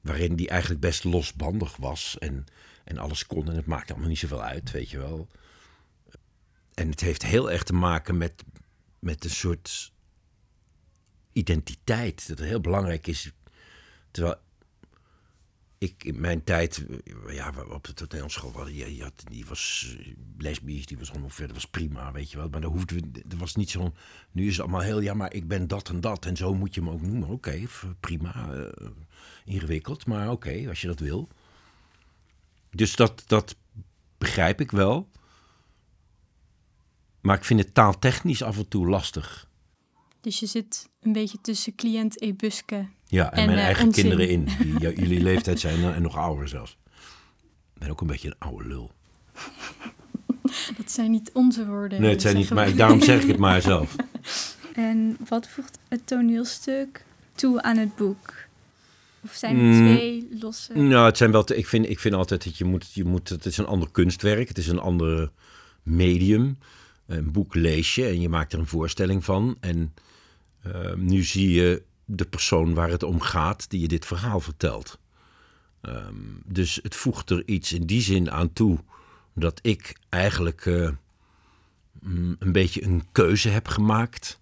Waarin 0.00 0.36
die 0.36 0.48
eigenlijk 0.48 0.80
best 0.80 1.04
losbandig 1.04 1.76
was 1.76 2.16
en, 2.18 2.44
en 2.84 2.98
alles 2.98 3.26
kon. 3.26 3.48
En 3.48 3.56
het 3.56 3.66
maakte 3.66 3.92
allemaal 3.92 4.10
niet 4.10 4.18
zoveel 4.18 4.42
uit, 4.42 4.70
weet 4.70 4.90
je 4.90 4.98
wel. 4.98 5.28
En 6.74 6.90
het 6.90 7.00
heeft 7.00 7.22
heel 7.22 7.50
erg 7.50 7.62
te 7.62 7.74
maken 7.74 8.18
met, 8.18 8.44
met 8.98 9.24
een 9.24 9.30
soort 9.30 9.92
identiteit. 11.32 12.28
Dat 12.28 12.38
heel 12.38 12.60
belangrijk 12.60 13.06
is. 13.06 13.32
Terwijl 14.10 14.36
ik 15.82 16.04
in 16.04 16.20
mijn 16.20 16.44
tijd, 16.44 16.86
ja, 17.28 17.52
op 17.68 17.84
de 17.84 17.94
toneelschool, 17.94 18.52
wel, 18.52 18.68
je, 18.68 19.02
had, 19.02 19.22
die 19.30 19.46
was 19.46 19.94
eh, 19.98 20.06
lesbisch, 20.38 20.86
die 20.86 20.98
was 20.98 21.10
ongeveer, 21.10 21.46
dat 21.46 21.54
was 21.54 21.66
prima, 21.66 22.12
weet 22.12 22.30
je 22.30 22.36
wel. 22.36 22.48
Maar 22.48 22.60
dat 22.60 22.72
hoefde, 22.72 23.00
er 23.28 23.36
was 23.36 23.54
niet 23.54 23.70
zo'n, 23.70 23.94
nu 24.30 24.46
is 24.46 24.52
het 24.52 24.60
allemaal 24.60 24.80
heel, 24.80 25.00
ja, 25.00 25.14
maar 25.14 25.32
ik 25.34 25.48
ben 25.48 25.68
dat 25.68 25.88
en 25.88 26.00
dat 26.00 26.26
en 26.26 26.36
zo 26.36 26.54
moet 26.54 26.74
je 26.74 26.82
me 26.82 26.90
ook 26.90 27.02
noemen. 27.02 27.28
Oké, 27.28 27.62
prima, 28.00 28.52
eh, 28.54 28.88
ingewikkeld, 29.44 30.06
maar 30.06 30.30
oké, 30.30 30.68
als 30.68 30.80
je 30.80 30.86
dat 30.86 31.00
wil. 31.00 31.28
Dus 32.74 32.96
dat, 32.96 33.22
dat 33.26 33.56
begrijp 34.18 34.60
ik 34.60 34.70
wel. 34.70 35.10
Maar 37.20 37.36
ik 37.36 37.44
vind 37.44 37.60
het 37.60 37.74
taaltechnisch 37.74 38.42
af 38.42 38.56
en 38.56 38.68
toe 38.68 38.88
lastig. 38.88 39.48
Dus 40.20 40.40
je 40.40 40.46
zit 40.46 40.88
een 41.00 41.12
beetje 41.12 41.38
tussen 41.40 41.74
cliënt 41.74 42.20
Ebuske. 42.20 42.86
Ja, 43.06 43.32
en, 43.32 43.38
En, 43.38 43.46
mijn 43.46 43.58
eh, 43.58 43.64
eigen 43.64 43.86
onzin. 43.86 44.02
kinderen 44.02 44.28
in, 44.28 44.44
die 44.44 44.78
jullie 45.02 45.22
leeftijd 45.22 45.60
zijn 45.60 45.94
en 45.94 46.02
nog 46.02 46.16
ouder 46.16 46.48
zelfs. 46.48 46.78
Ik 47.74 47.80
ben 47.80 47.90
ook 47.90 48.00
een 48.00 48.06
beetje 48.06 48.28
een 48.28 48.38
oude 48.38 48.68
lul. 48.68 48.90
Dat 50.76 50.90
zijn 50.90 51.10
niet 51.10 51.30
onze 51.32 51.66
woorden. 51.66 52.00
Nee, 52.00 52.10
het 52.10 52.22
zijn 52.22 52.36
niet, 52.36 52.50
maar 52.50 52.76
daarom 52.76 53.02
zeg 53.02 53.22
ik 53.22 53.28
het 53.28 53.38
maar 53.38 53.60
zelf. 53.72 53.96
En 54.74 55.16
wat 55.28 55.48
voegt 55.48 55.78
het 55.88 56.06
toneelstuk 56.06 57.04
toe 57.34 57.62
aan 57.62 57.76
het 57.76 57.96
boek? 57.96 58.34
Of 59.24 59.32
zijn 59.32 59.58
het 59.58 59.80
Mm. 59.80 59.94
twee 59.94 60.28
losse... 60.40 60.72
Nou, 60.72 61.06
het 61.06 61.16
zijn 61.16 61.30
wel. 61.30 61.44
Te, 61.44 61.56
ik, 61.56 61.66
vind, 61.66 61.88
ik 61.88 62.00
vind 62.00 62.14
altijd 62.14 62.44
dat 62.44 62.56
je 62.56 62.64
moet, 62.64 62.92
je 62.92 63.04
moet. 63.04 63.28
Het 63.28 63.46
is 63.46 63.56
een 63.56 63.66
ander 63.66 63.90
kunstwerk. 63.90 64.48
Het 64.48 64.58
is 64.58 64.68
een 64.68 64.78
ander 64.78 65.30
medium. 65.82 66.58
Een 67.06 67.32
boek 67.32 67.54
lees 67.54 67.94
je 67.94 68.06
en 68.06 68.20
je 68.20 68.28
maakt 68.28 68.52
er 68.52 68.58
een 68.58 68.66
voorstelling 68.66 69.24
van. 69.24 69.56
En 69.60 69.94
eh, 70.62 70.94
nu 70.94 71.22
zie 71.22 71.50
je 71.50 71.82
de 72.04 72.24
persoon 72.24 72.74
waar 72.74 72.90
het 72.90 73.02
om 73.02 73.20
gaat, 73.20 73.70
die 73.70 73.80
je 73.80 73.88
dit 73.88 74.06
verhaal 74.06 74.40
vertelt. 74.40 74.98
Ehm, 75.80 76.14
dus 76.44 76.78
het 76.82 76.94
voegt 76.94 77.30
er 77.30 77.42
iets 77.46 77.72
in 77.72 77.86
die 77.86 78.00
zin 78.00 78.30
aan 78.30 78.52
toe 78.52 78.78
dat 79.34 79.58
ik 79.62 79.96
eigenlijk 80.08 80.66
eh, 80.66 80.90
mm, 82.00 82.36
een 82.38 82.52
beetje 82.52 82.84
een 82.84 83.02
keuze 83.12 83.48
heb 83.48 83.68
gemaakt 83.68 84.40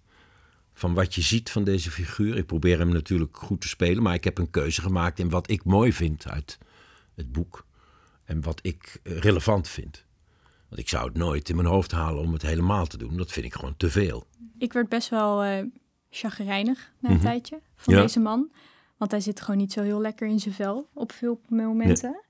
van 0.81 0.93
wat 0.93 1.15
je 1.15 1.21
ziet 1.21 1.49
van 1.51 1.63
deze 1.63 1.91
figuur. 1.91 2.37
Ik 2.37 2.45
probeer 2.45 2.77
hem 2.79 2.89
natuurlijk 2.89 3.37
goed 3.37 3.61
te 3.61 3.67
spelen, 3.67 4.03
maar 4.03 4.13
ik 4.13 4.23
heb 4.23 4.37
een 4.37 4.49
keuze 4.49 4.81
gemaakt 4.81 5.19
in 5.19 5.29
wat 5.29 5.49
ik 5.49 5.63
mooi 5.63 5.93
vind 5.93 6.27
uit 6.27 6.57
het 7.15 7.31
boek 7.31 7.65
en 8.23 8.41
wat 8.41 8.59
ik 8.61 8.99
eh, 9.03 9.17
relevant 9.17 9.67
vind. 9.67 10.05
Want 10.69 10.81
ik 10.81 10.89
zou 10.89 11.05
het 11.07 11.17
nooit 11.17 11.49
in 11.49 11.55
mijn 11.55 11.67
hoofd 11.67 11.91
halen 11.91 12.21
om 12.21 12.33
het 12.33 12.41
helemaal 12.41 12.85
te 12.85 12.97
doen. 12.97 13.17
Dat 13.17 13.31
vind 13.31 13.45
ik 13.45 13.53
gewoon 13.53 13.77
te 13.77 13.89
veel. 13.89 14.27
Ik 14.57 14.73
werd 14.73 14.89
best 14.89 15.09
wel 15.09 15.43
eh 15.43 15.63
chagrijnig 16.09 16.91
na 16.99 17.09
een 17.09 17.15
Mhm. 17.15 17.23
tijdje 17.25 17.59
van 17.75 17.93
Ja. 17.93 18.01
deze 18.01 18.19
man. 18.19 18.51
Want 18.97 19.11
hij 19.11 19.19
zit 19.19 19.41
gewoon 19.41 19.57
niet 19.57 19.71
zo 19.71 19.81
heel 19.81 20.01
lekker 20.01 20.27
in 20.27 20.39
zijn 20.39 20.53
vel 20.53 20.89
op 20.93 21.11
veel 21.11 21.41
momenten. 21.49 22.21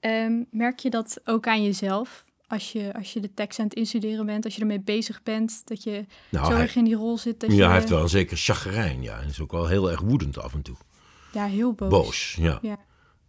Ehm, 0.00 0.42
merk 0.50 0.78
je 0.78 0.90
dat 0.90 1.20
ook 1.24 1.46
aan 1.46 1.62
jezelf? 1.62 2.24
Als 2.50 2.72
je, 2.72 2.94
als 2.94 3.12
je 3.12 3.20
de 3.20 3.34
tekst 3.34 3.58
aan 3.58 3.64
het 3.64 3.74
instuderen 3.74 4.26
bent, 4.26 4.44
als 4.44 4.54
je 4.54 4.60
ermee 4.60 4.80
bezig 4.80 5.22
bent, 5.22 5.62
dat 5.64 5.82
je 5.82 6.04
Nou, 6.28 6.46
zo 6.46 6.52
hij, 6.52 6.60
erg 6.60 6.76
in 6.76 6.84
die 6.84 6.94
rol 6.94 7.18
zit. 7.18 7.40
Dat 7.40 7.50
ja, 7.50 7.56
je, 7.56 7.62
hij 7.62 7.74
heeft 7.74 7.88
wel 7.88 8.02
een 8.02 8.08
zeker 8.08 8.36
chagrijn, 8.36 9.02
ja. 9.02 9.20
En 9.20 9.28
is 9.28 9.40
ook 9.40 9.52
wel 9.52 9.66
heel 9.66 9.90
erg 9.90 10.00
woedend 10.00 10.38
af 10.38 10.54
en 10.54 10.62
toe. 10.62 10.76
Ja, 11.32 11.46
heel 11.46 11.72
boos. 11.72 11.88
Boos, 11.88 12.36
ja. 12.40 12.58
Ja. 12.62 12.78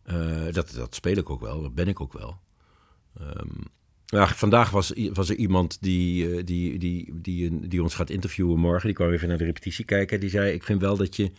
Eh, 0.04 0.54
dat, 0.54 0.72
dat 0.76 0.96
speel 0.96 1.18
ik 1.18 1.30
ook 1.30 1.42
wel, 1.42 1.62
dat 1.62 1.76
ben 1.76 1.88
ik 1.88 2.02
ook 2.02 2.14
wel. 2.14 2.40
Ehm, 3.20 4.28
vandaag 4.28 4.70
was, 4.70 4.94
was 5.14 5.30
er 5.30 5.36
iemand 5.36 5.82
die, 5.82 6.36
eh, 6.36 6.46
die, 6.46 6.78
die, 6.78 7.22
die, 7.22 7.68
die 7.68 7.84
ons 7.84 7.96
gaat 7.96 8.10
interviewen 8.10 8.60
morgen. 8.60 8.86
Die 8.86 8.96
kwam 8.96 9.12
even 9.12 9.28
naar 9.28 9.38
de 9.38 9.44
repetitie 9.44 9.86
kijken. 9.86 10.20
Die 10.20 10.30
zei, 10.30 10.54
ik 10.54 10.64
vind 10.64 10.82
wel 10.82 10.98
dat 10.98 11.16
je... 11.16 11.32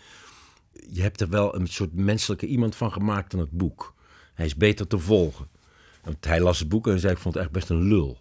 Je 0.92 1.02
hebt 1.02 1.20
er 1.20 1.28
wel 1.28 1.54
een 1.54 1.66
soort 1.66 1.94
menselijke 1.94 2.46
iemand 2.46 2.76
van 2.76 2.92
gemaakt 2.92 3.30
dan 3.30 3.40
het 3.40 3.50
boek. 3.50 3.94
Hij 4.34 4.46
is 4.46 4.56
beter 4.56 4.86
te 4.86 4.98
volgen. 4.98 5.48
Want 6.02 6.24
hij 6.24 6.40
las 6.40 6.58
het 6.58 6.68
boek 6.68 6.86
en 6.86 7.00
zei, 7.00 7.12
ik 7.12 7.18
vond 7.18 7.34
het 7.34 7.42
echt 7.42 7.52
best 7.52 7.68
een 7.68 7.82
lul. 7.82 8.18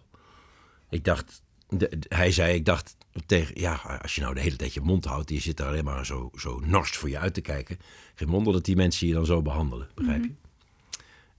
Ik 0.90 1.04
dacht... 1.04 1.42
de- 1.68 1.98
hij 2.08 2.32
zei, 2.32 2.54
ik 2.54 2.64
dacht 2.64 2.96
tegen... 3.26 3.60
Ja, 3.60 3.74
als 4.02 4.14
je 4.14 4.20
nou 4.20 4.34
de 4.34 4.40
hele 4.40 4.56
tijd 4.56 4.74
je 4.74 4.80
mond 4.80 5.04
houdt... 5.04 5.30
Je 5.30 5.40
zit 5.40 5.56
daar 5.56 5.68
alleen 5.68 5.84
maar 5.84 6.06
zo, 6.06 6.30
zo 6.34 6.60
norst 6.60 6.96
voor 6.96 7.08
je 7.08 7.18
uit 7.18 7.34
te 7.34 7.40
kijken. 7.40 7.78
Geen 8.14 8.28
wonder 8.28 8.52
dat 8.52 8.64
die 8.64 8.76
mensen 8.76 9.06
je 9.06 9.14
dan 9.14 9.26
zo 9.26 9.42
behandelen. 9.42 9.88
Begrijp 9.94 10.24
je? 10.24 10.32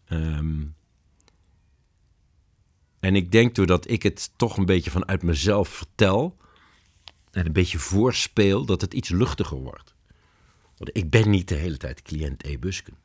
Ehm, 0.06 0.64
en 3.00 3.16
ik 3.16 3.32
denk 3.32 3.56
doordat 3.56 3.90
ik 3.90 4.04
het 4.04 4.32
toch 4.36 4.58
een 4.58 4.66
beetje 4.66 4.92
vanuit 4.92 5.24
mezelf 5.24 5.70
vertel 5.70 6.38
en 7.32 7.46
een 7.46 7.54
beetje 7.54 7.80
voorspeel, 7.80 8.66
dat 8.66 8.82
het 8.82 8.94
iets 8.94 9.10
luchtiger 9.10 9.58
wordt. 9.58 9.96
Want 10.78 10.98
ik 10.98 11.10
ben 11.10 11.30
niet 11.30 11.48
de 11.48 11.56
hele 11.56 11.78
tijd 11.78 12.02
cliënt 12.02 12.44
E. 12.44 12.58
Busken. 12.58 12.98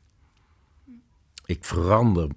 Ik 1.45 1.65
verander 1.65 2.29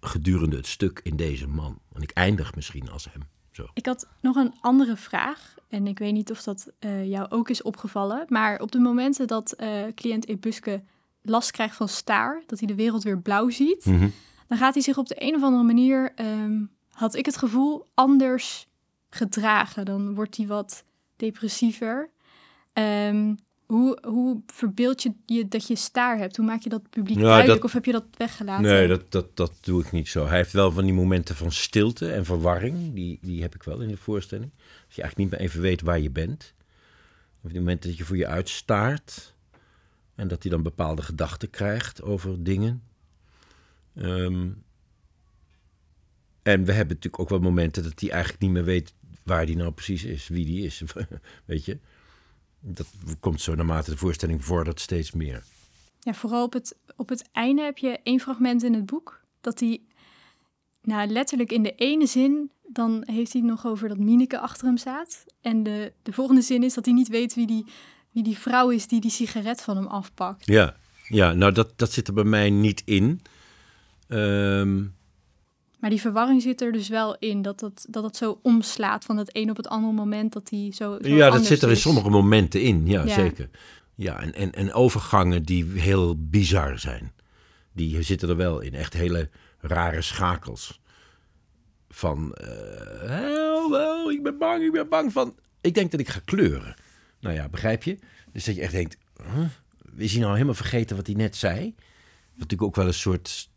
gedurende 0.00 0.56
het 0.56 0.66
stuk 0.66 1.00
in 1.02 1.16
deze 1.16 1.48
man. 1.48 1.78
En 1.92 2.02
ik 2.02 2.10
eindig 2.10 2.54
misschien 2.54 2.90
als 2.90 3.08
hem. 3.12 3.22
Zo. 3.50 3.66
Ik 3.74 3.86
had 3.86 4.08
nog 4.20 4.36
een 4.36 4.54
andere 4.60 4.96
vraag. 4.96 5.54
En 5.68 5.86
ik 5.86 5.98
weet 5.98 6.12
niet 6.12 6.30
of 6.30 6.42
dat 6.42 6.72
eh, 6.78 7.08
jou 7.08 7.30
ook 7.30 7.48
is 7.48 7.62
opgevallen. 7.62 8.24
Maar 8.28 8.60
op 8.60 8.72
de 8.72 8.78
momenten 8.78 9.26
dat 9.26 9.52
eh, 9.52 9.82
cliënt 9.94 10.28
Ebuske 10.28 10.82
last 11.22 11.50
krijgt 11.50 11.76
van 11.76 11.88
staar, 11.88 12.42
dat 12.46 12.58
hij 12.58 12.68
de 12.68 12.74
wereld 12.74 13.02
weer 13.02 13.18
blauw 13.18 13.48
ziet, 13.50 13.84
Mhm. 13.84 14.08
dan 14.48 14.58
gaat 14.58 14.74
hij 14.74 14.82
zich 14.82 14.98
op 14.98 15.08
de 15.08 15.14
een 15.22 15.34
of 15.34 15.42
andere 15.42 15.62
manier, 15.62 16.12
ehm, 16.14 16.64
had 16.90 17.14
ik 17.14 17.26
het 17.26 17.36
gevoel, 17.36 17.86
anders 17.94 18.68
gedragen. 19.10 19.84
Dan 19.84 20.14
wordt 20.14 20.36
hij 20.36 20.46
wat 20.46 20.84
depressiever. 21.16 22.10
Ehm, 22.72 23.34
hoe, 23.70 23.98
hoe 24.06 24.40
verbeeld 24.46 25.02
je 25.02 25.12
je 25.26 25.48
dat 25.48 25.66
je 25.66 25.76
staar 25.76 26.18
hebt? 26.18 26.36
Hoe 26.36 26.46
maak 26.46 26.62
je 26.62 26.68
dat 26.68 26.90
publiek 26.90 27.16
Ja, 27.16 27.22
duidelijk? 27.22 27.54
dat- 27.60 27.64
Of 27.64 27.72
heb 27.72 27.84
je 27.84 27.92
dat 27.92 28.04
weggelaten? 28.16 28.64
Nee, 28.64 28.88
dat, 28.88 29.12
dat, 29.12 29.36
dat 29.36 29.52
doe 29.60 29.82
ik 29.82 29.92
niet 29.92 30.08
zo. 30.08 30.26
Hij 30.26 30.36
heeft 30.36 30.52
wel 30.52 30.72
van 30.72 30.84
die 30.84 30.92
momenten 30.92 31.36
van 31.36 31.52
stilte 31.52 32.12
en 32.12 32.24
verwarring. 32.24 32.94
Die, 32.94 33.18
die 33.22 33.42
heb 33.42 33.54
ik 33.54 33.62
wel 33.62 33.80
in 33.80 33.88
de 33.88 33.96
voorstelling. 33.96 34.50
Dat 34.86 34.94
je 34.96 35.02
eigenlijk 35.02 35.16
niet 35.16 35.30
meer 35.30 35.48
even 35.48 35.60
weet 35.60 35.80
waar 35.80 36.00
je 36.00 36.10
bent. 36.10 36.54
Of 37.42 37.50
die 37.50 37.60
momenten 37.60 37.88
dat 37.90 37.98
je 37.98 38.04
voor 38.04 38.16
je 38.16 38.26
uitstaart. 38.26 39.34
En 40.14 40.28
dat 40.28 40.42
hij 40.42 40.50
dan 40.52 40.62
bepaalde 40.62 41.02
gedachten 41.02 41.50
krijgt 41.50 42.02
over 42.02 42.42
dingen. 42.44 42.82
Ehm, 43.94 44.48
en 46.42 46.64
we 46.64 46.72
hebben 46.72 46.94
natuurlijk 46.94 47.18
ook 47.22 47.28
wel 47.28 47.38
momenten 47.40 47.82
dat 47.82 48.00
hij 48.00 48.10
eigenlijk 48.10 48.42
niet 48.42 48.50
meer 48.50 48.64
weet 48.64 48.94
waar 49.22 49.44
hij 49.44 49.54
nou 49.54 49.70
precies 49.72 50.04
is. 50.04 50.28
Wie 50.28 50.44
die 50.46 50.64
is. 50.64 50.82
weet 51.44 51.64
je? 51.64 51.78
Dat 52.60 52.86
komt 53.20 53.40
zo 53.40 53.54
naarmate 53.54 53.90
de 53.90 53.96
voorstelling 53.96 54.44
vordert 54.44 54.80
steeds 54.80 55.12
meer. 55.12 55.44
Ja, 56.00 56.14
vooral 56.14 56.44
op 56.44 56.52
het, 56.52 56.76
op 56.96 57.08
het 57.08 57.28
einde 57.32 57.62
heb 57.62 57.78
je 57.78 58.00
één 58.02 58.20
fragment 58.20 58.62
in 58.62 58.74
het 58.74 58.86
boek. 58.86 59.20
Dat 59.40 59.60
hij, 59.60 59.80
nou 60.82 61.08
letterlijk 61.08 61.52
in 61.52 61.62
de 61.62 61.74
ene 61.74 62.06
zin, 62.06 62.50
dan 62.66 63.02
heeft 63.04 63.32
hij 63.32 63.40
het 63.40 63.50
nog 63.50 63.66
over 63.66 63.88
dat 63.88 63.98
Mineke 63.98 64.38
achter 64.38 64.66
hem 64.66 64.76
staat. 64.76 65.24
En 65.40 65.62
de, 65.62 65.92
de 66.02 66.12
volgende 66.12 66.42
zin 66.42 66.62
is 66.62 66.74
dat 66.74 66.84
hij 66.84 66.94
niet 66.94 67.08
weet 67.08 67.34
wie 67.34 67.46
die, 67.46 67.66
wie 68.10 68.22
die 68.22 68.38
vrouw 68.38 68.70
is 68.70 68.86
die 68.86 69.00
die 69.00 69.10
sigaret 69.10 69.62
van 69.62 69.76
hem 69.76 69.86
afpakt. 69.86 70.46
Ja, 70.46 70.76
ja 71.08 71.32
nou 71.32 71.52
dat, 71.52 71.78
dat 71.78 71.92
zit 71.92 72.08
er 72.08 72.14
bij 72.14 72.24
mij 72.24 72.50
niet 72.50 72.82
in. 72.84 73.22
Ehm, 74.08 74.84
Maar 75.80 75.90
die 75.90 76.00
verwarring 76.00 76.42
zit 76.42 76.60
er 76.60 76.72
dus 76.72 76.88
wel 76.88 77.16
in, 77.18 77.42
dat 77.42 77.60
het, 77.60 77.86
dat 77.88 78.04
het 78.04 78.16
zo 78.16 78.38
omslaat 78.42 79.04
van 79.04 79.16
het 79.16 79.36
een 79.36 79.50
op 79.50 79.56
het 79.56 79.68
andere 79.68 79.92
moment 79.92 80.32
dat 80.32 80.50
hij 80.50 80.72
zo, 80.74 80.98
zo 81.02 81.08
ja, 81.08 81.30
dat 81.30 81.44
zit 81.44 81.62
er 81.62 81.68
in 81.68 81.74
is. 81.74 81.80
sommige 81.80 82.10
momenten 82.10 82.60
in, 82.62 82.86
ja, 82.86 83.02
Ja. 83.04 83.14
zeker. 83.14 83.50
Ja, 83.94 84.20
en, 84.20 84.34
en, 84.34 84.52
en 84.52 84.72
overgangen 84.72 85.42
die 85.42 85.64
heel 85.64 86.16
bizar 86.18 86.78
zijn. 86.78 87.12
Die 87.72 88.02
zitten 88.02 88.28
er 88.28 88.36
wel 88.36 88.60
in. 88.60 88.74
Echt 88.74 88.92
hele 88.92 89.28
rare 89.60 90.02
schakels. 90.02 90.80
Van, 91.88 92.34
wel, 93.70 94.10
ik 94.10 94.22
ben 94.22 94.38
bang, 94.38 94.62
ik 94.62 94.72
ben 94.72 94.88
bang 94.88 95.12
van... 95.12 95.34
Ik 95.60 95.74
denk 95.74 95.90
dat 95.90 96.00
ik 96.00 96.08
ga 96.08 96.20
kleuren. 96.24 96.74
Nou 97.20 97.34
ja, 97.34 97.48
begrijp 97.48 97.82
je? 97.82 97.98
Dus 98.32 98.44
dat 98.44 98.54
je 98.54 98.60
echt 98.60 98.72
denkt, 98.72 98.96
huh? 99.34 99.46
is 99.96 100.12
hij 100.12 100.20
nou 100.20 100.32
helemaal 100.32 100.54
vergeten 100.54 100.96
wat 100.96 101.06
hij 101.06 101.16
net 101.16 101.36
zei? 101.36 101.74
Wat 101.74 102.38
natuurlijk 102.38 102.62
ook 102.62 102.76
wel 102.76 102.86
een 102.86 102.94
soort, 102.94 103.49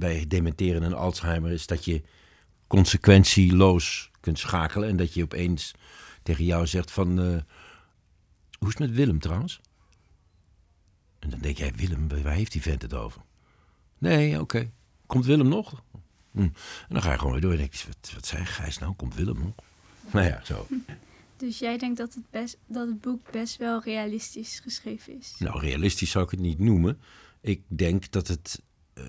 bij 0.00 0.24
dementeren 0.28 0.82
en 0.82 0.94
Alzheimer, 0.94 1.50
is 1.50 1.66
dat 1.66 1.84
je 1.84 2.02
consequentieloos 2.66 4.10
kunt 4.20 4.38
schakelen. 4.38 4.88
En 4.88 4.96
dat 4.96 5.14
je 5.14 5.22
opeens 5.22 5.72
tegen 6.22 6.44
jou 6.44 6.66
zegt 6.66 6.90
van, 6.90 7.18
eh, 7.20 7.24
hoe 8.58 8.68
is 8.68 8.74
het 8.74 8.78
met 8.78 8.90
Willem 8.90 9.18
trouwens? 9.18 9.60
En 11.18 11.30
dan 11.30 11.40
denk 11.40 11.56
jij, 11.58 11.72
Willem, 11.76 12.08
waar 12.08 12.32
heeft 12.32 12.52
die 12.52 12.62
vent 12.62 12.82
het 12.82 12.94
over? 12.94 13.22
Nee, 13.98 14.40
oké. 14.40 14.70
Komt 15.06 15.24
Willem 15.24 15.48
nog? 15.48 15.82
Hm. 16.30 16.38
En 16.40 16.52
dan 16.88 17.02
ga 17.02 17.12
je 17.12 17.18
gewoon 17.18 17.32
weer 17.32 17.40
door 17.40 17.52
en 17.52 17.58
denk 17.58 17.74
je, 17.74 17.86
wat, 17.86 18.12
wat 18.14 18.26
zei 18.26 18.44
Gijs 18.44 18.78
nou? 18.78 18.94
Komt 18.94 19.14
Willem 19.14 19.38
nog? 19.38 19.54
Nou 20.12 20.26
ja, 20.26 20.40
zo. 20.44 20.66
Dus 21.36 21.58
jij 21.58 21.78
denkt 21.78 21.96
dat 21.98 22.14
het, 22.14 22.30
best, 22.30 22.58
dat 22.66 22.88
het 22.88 23.00
boek 23.00 23.30
best 23.30 23.56
wel 23.56 23.82
realistisch 23.82 24.60
geschreven 24.60 25.18
is? 25.18 25.34
Nou, 25.38 25.60
realistisch 25.60 26.10
zou 26.10 26.24
ik 26.24 26.30
het 26.30 26.40
niet 26.40 26.58
noemen. 26.58 27.00
Ik 27.40 27.62
denk 27.66 28.10
dat 28.10 28.28
het. 28.28 28.62
eh, 28.94 29.04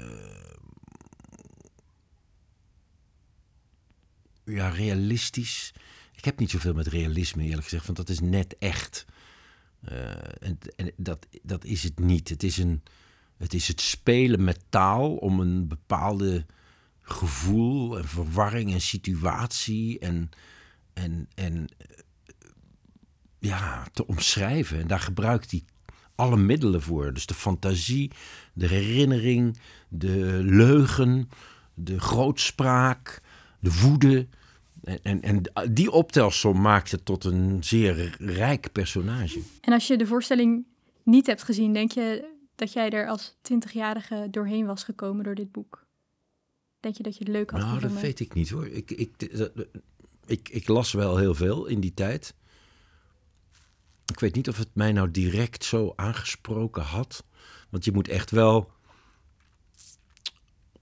ja, 4.45 4.69
realistisch. 4.69 5.73
Ik 6.15 6.25
heb 6.25 6.39
niet 6.39 6.49
zoveel 6.49 6.73
met 6.73 6.87
realisme, 6.87 7.43
eerlijk 7.43 7.63
gezegd, 7.63 7.85
want 7.85 7.97
dat 7.97 8.09
is 8.09 8.19
net 8.19 8.57
echt. 8.57 9.05
Eh, 9.81 10.09
en 10.39 10.57
en 10.75 10.91
dat, 10.97 11.27
dat 11.41 11.65
is 11.65 11.83
het 11.83 11.99
niet. 11.99 12.29
Het 12.29 12.43
is, 12.43 12.57
een, 12.57 12.83
het 13.37 13.53
is 13.53 13.67
het 13.67 13.81
spelen 13.81 14.43
met 14.43 14.59
taal 14.69 15.15
om 15.15 15.39
een 15.39 15.67
bepaalde 15.67 16.45
gevoel 17.01 17.97
en 17.97 18.07
verwarring 18.07 18.73
en 18.73 18.81
situatie 18.81 19.99
en, 19.99 20.29
en, 20.93 21.27
en 21.35 21.69
ja, 23.39 23.87
te 23.93 24.07
omschrijven. 24.07 24.79
En 24.79 24.87
daar 24.87 24.99
gebruikt 24.99 25.51
hij 25.51 25.63
alle 26.15 26.37
middelen 26.37 26.81
voor. 26.81 27.13
Dus 27.13 27.25
de 27.25 27.33
fantasie, 27.33 28.11
de 28.53 28.67
herinnering, 28.67 29.57
de 29.87 30.39
leugen, 30.43 31.29
de 31.73 31.99
grootspraak, 31.99 33.21
de 33.61 33.79
woede. 33.81 34.27
En, 34.83 35.01
en, 35.01 35.21
en 35.21 35.73
die 35.73 35.91
optelsom 35.91 36.61
maakt 36.61 36.91
het 36.91 37.05
tot 37.05 37.23
een 37.23 37.63
zeer 37.63 38.15
rijk 38.19 38.71
personage. 38.71 39.41
En 39.61 39.73
als 39.73 39.87
je 39.87 39.97
de 39.97 40.05
voorstelling 40.07 40.65
niet 41.03 41.27
hebt 41.27 41.43
gezien, 41.43 41.73
denk 41.73 41.91
je 41.91 42.29
dat 42.55 42.73
jij 42.73 42.89
er 42.89 43.07
als 43.07 43.37
twintigjarige 43.41 44.27
doorheen 44.31 44.65
was 44.65 44.83
gekomen 44.83 45.23
door 45.23 45.35
dit 45.35 45.51
boek? 45.51 45.85
Denk 46.79 46.95
je 46.97 47.03
dat 47.03 47.17
je 47.17 47.23
het 47.23 47.33
leuk 47.33 47.51
had 47.51 47.59
Nou, 47.59 47.79
dat 47.79 47.91
weet 48.01 48.19
ik 48.19 48.33
niet 48.33 48.49
hoor. 48.49 48.67
Ik, 48.67 48.91
ik, 48.91 49.37
dat- 49.37 49.51
ik, 50.25 50.49
ik 50.49 50.67
las 50.67 50.91
wel 50.91 51.17
heel 51.17 51.35
veel 51.35 51.65
in 51.65 51.79
die 51.79 51.93
tijd. 51.93 52.33
Ik 54.05 54.19
weet 54.19 54.35
niet 54.35 54.47
of 54.49 54.57
het 54.57 54.69
mij 54.73 54.91
nou 54.91 55.11
direct 55.11 55.63
zo 55.63 55.93
aangesproken 55.95 56.83
had. 56.83 57.23
Want 57.69 57.85
je 57.85 57.91
moet 57.91 58.07
echt 58.07 58.31
wel 58.31 58.71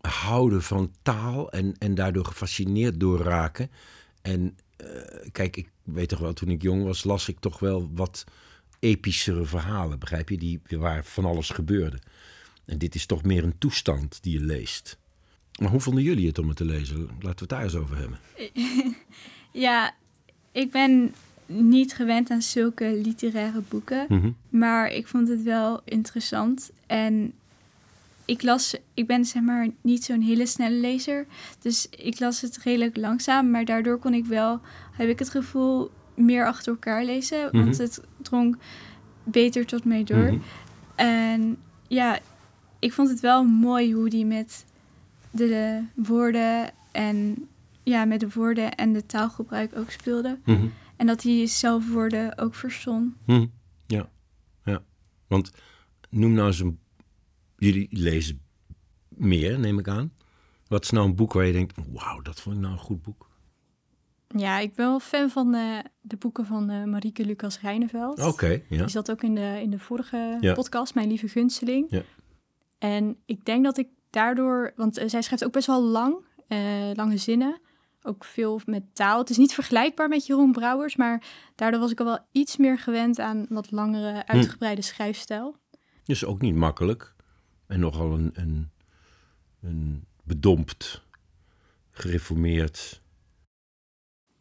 houden 0.02 0.64
van 0.64 0.92
taal 1.02 1.52
en, 1.52 1.76
en 1.78 1.96
daardoor 1.96 2.26
gefascineerd 2.26 3.00
door 3.00 3.20
raken. 3.22 3.70
En 4.22 4.58
eh, 4.78 4.88
kijk, 5.32 5.58
ik 5.58 5.70
weet 5.84 6.10
toch 6.10 6.20
wel, 6.20 6.34
toen 6.34 6.50
ik 6.50 6.62
jong 6.62 6.84
was, 6.84 7.04
las 7.04 7.28
ik 7.28 7.40
toch 7.40 7.60
wel 7.60 7.90
wat 7.94 8.24
epischere 8.80 9.46
verhalen, 9.46 10.00
begrijp 10.00 10.30
je? 10.30 10.38
Die, 10.38 10.62
waar 10.70 11.06
van 11.06 11.26
alles 11.26 11.50
gebeurde. 11.50 12.00
En 12.66 12.78
dit 12.78 12.96
is 12.96 13.06
toch 13.06 13.24
meer 13.24 13.44
een 13.44 13.58
toestand 13.58 14.24
die 14.24 14.34
je 14.40 14.46
leest. 14.46 14.98
Maar 15.60 15.70
hoe 15.70 15.80
vonden 15.80 16.04
jullie 16.04 16.28
het 16.28 16.40
om 16.40 16.48
het 16.48 16.58
te 16.58 16.66
lezen? 16.66 16.98
Laten 16.98 17.20
we 17.20 17.30
het 17.30 17.50
daar 17.50 17.64
eens 17.64 17.76
over 17.76 17.98
hebben. 17.98 18.20
Ja, 19.52 19.96
ik 20.52 20.72
ben 20.72 21.14
niet 21.46 21.94
gewend 21.94 22.30
aan 22.30 22.42
zulke 22.42 23.00
literaire 23.04 23.62
boeken. 23.70 24.36
Maar 24.50 24.92
ik 24.92 25.08
vond 25.08 25.28
het 25.28 25.44
wel 25.44 25.82
interessant. 25.86 26.72
En 26.86 27.34
ik 28.30 28.42
las, 28.44 28.76
ik 28.94 29.08
ben 29.08 29.26
zeg 29.26 29.42
maar 29.42 29.68
niet 29.82 30.04
zo'n 30.04 30.22
hele 30.22 30.46
snelle 30.46 30.76
lezer. 30.80 31.26
Dus 31.62 31.88
ik 31.90 32.20
las 32.20 32.42
het 32.42 32.58
redelijk 32.58 32.98
langzaam. 32.98 33.52
Maar 33.52 33.66
daardoor 33.66 33.98
kon 33.98 34.14
ik 34.14 34.26
wel, 34.26 34.60
heb 34.92 35.10
ik 35.10 35.20
het 35.20 35.30
gevoel, 35.30 35.92
meer 36.16 36.46
achter 36.48 36.72
elkaar 36.72 37.04
lezen. 37.06 37.42
Want 37.52 37.66
Mhm. 37.72 37.82
het 37.82 38.02
drong 38.22 38.58
beter 39.24 39.66
tot 39.66 39.86
mij 39.86 40.04
door. 40.04 40.32
Mhm. 40.34 40.40
En 40.96 41.58
ja, 41.88 42.20
ik 42.80 42.94
vond 42.94 43.10
het 43.10 43.20
wel 43.20 43.44
mooi 43.46 43.94
hoe 43.94 44.10
die 44.10 44.26
met 44.26 44.66
de 45.32 45.84
woorden 45.96 46.72
en 46.92 47.48
ja, 47.84 48.06
met 48.06 48.20
de 48.20 48.30
woorden 48.34 48.76
en 48.76 48.94
de 48.94 49.06
taalgebruik 49.06 49.76
ook 49.78 49.92
speelde. 49.92 50.38
Mhm. 50.46 50.66
En 50.96 51.08
dat 51.08 51.24
hij 51.24 51.48
zelf 51.48 51.90
woorden 51.90 52.38
ook 52.38 52.56
verstond. 52.56 53.14
Mhm. 53.26 53.46
Ja, 53.88 54.10
ja. 54.64 54.82
Want 55.28 55.52
noem 56.10 56.34
nou 56.34 56.48
eens 56.48 56.60
een... 56.60 56.80
Jullie 57.60 57.88
lezen 57.92 58.42
meer, 59.08 59.60
neem 59.60 59.80
ik 59.80 59.88
aan. 59.88 60.14
Wat 60.68 60.84
is 60.84 60.90
nou 60.90 61.08
een 61.08 61.16
boek 61.16 61.34
waar 61.34 61.46
je 61.46 61.52
denkt... 61.52 61.78
Wauw, 61.92 62.22
dat 62.22 62.42
vond 62.42 62.56
ik 62.56 62.62
nou 62.62 62.74
een 62.74 62.80
goed 62.80 63.02
boek. 63.02 63.28
Ja, 64.28 64.60
ik 64.60 64.76
ben 64.76 64.86
wel 64.86 65.00
fan 65.00 65.30
van 65.30 65.54
eh, 65.54 65.80
de 66.02 66.18
boeken 66.18 66.46
van 66.46 66.70
eh 66.70 66.84
Marieke 66.84 67.26
Lucas 67.26 67.60
Rijneveld. 67.62 68.20
Oké, 68.24 68.48
ja. 68.70 68.78
Die 68.78 68.88
zat 68.88 69.12
ook 69.12 69.24
in 69.24 69.36
de, 69.36 69.60
in 69.62 69.70
de 69.70 69.80
vorige 69.80 70.38
Ja. 70.42 70.54
podcast, 70.54 70.96
Mijn 70.96 71.08
Lieve 71.08 71.28
Gunsteling. 71.28 71.86
Ja. 71.90 72.02
En 72.78 73.18
ik 73.26 73.46
denk 73.46 73.64
dat 73.64 73.78
ik 73.78 73.88
daardoor... 74.10 74.74
Want 74.76 74.98
eh, 74.98 75.08
zij 75.10 75.22
schrijft 75.22 75.46
ook 75.46 75.52
best 75.52 75.68
wel 75.68 75.84
lang, 75.84 76.16
lange 76.94 77.18
zinnen. 77.18 77.60
Ook 78.02 78.24
veel 78.26 78.62
met 78.66 78.84
taal. 78.94 79.20
Het 79.20 79.30
is 79.30 79.38
niet 79.38 79.54
vergelijkbaar 79.54 80.08
met 80.10 80.26
Jeroen 80.26 80.52
Brouwers, 80.52 80.96
maar 80.96 81.24
daardoor 81.56 81.80
was 81.80 81.92
ik 81.92 82.00
al 82.00 82.06
wel 82.06 82.20
iets 82.32 82.58
meer 82.58 82.80
gewend 82.80 83.20
aan 83.20 83.46
wat 83.50 83.72
langere, 83.72 84.26
uitgebreide 84.28 84.82
schrijfstijl. 84.82 85.56
Dus 86.04 86.26
ook 86.26 86.42
niet 86.42 86.56
makkelijk. 86.56 87.16
En 87.70 87.80
nogal 87.80 88.12
een, 88.12 88.32
een, 88.34 88.70
een 89.62 90.06
bedompt, 90.24 91.04
gereformeerd... 91.92 93.02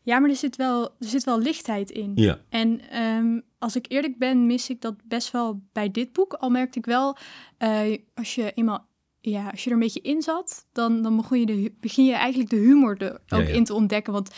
Ja, 0.03 0.19
maar 0.19 0.31
er 0.31 0.37
zit 0.37 0.57
wel, 0.57 0.85
er 0.85 1.07
zit 1.07 1.25
wel 1.25 1.41
lichtheid 1.41 1.91
in. 1.91 2.13
Ja. 2.15 2.41
En 2.49 2.81
ehm, 2.91 3.41
als 3.59 3.77
ik 3.77 3.87
eerlijk 3.89 4.19
ben, 4.19 4.47
mis 4.47 4.71
ik 4.71 4.81
dat 4.81 4.95
best 5.05 5.31
wel 5.31 5.63
bij 5.73 5.91
dit 5.91 6.13
boek. 6.13 6.33
Al 6.33 6.51
merkte 6.51 6.79
ik 6.79 6.87
wel, 6.87 7.17
eh, 7.59 7.99
als 8.15 8.35
je 8.35 8.53
eenmaal, 8.53 8.89
ja, 9.21 9.49
als 9.51 9.65
je 9.65 9.71
er 9.71 9.77
een 9.77 9.83
beetje 9.83 10.01
in 10.01 10.23
zat, 10.23 10.67
dan, 10.73 11.03
dan 11.03 11.17
begon 11.17 11.41
je 11.41 11.47
de, 11.47 11.73
begin 11.81 12.05
je 12.05 12.13
eigenlijk 12.13 12.51
de 12.51 12.57
humor 12.57 13.03
er 13.03 13.21
Ja, 13.27 13.37
ook 13.37 13.47
ja. 13.47 13.55
in 13.55 13.65
te 13.65 13.75
ontdekken. 13.75 14.13
Want 14.13 14.35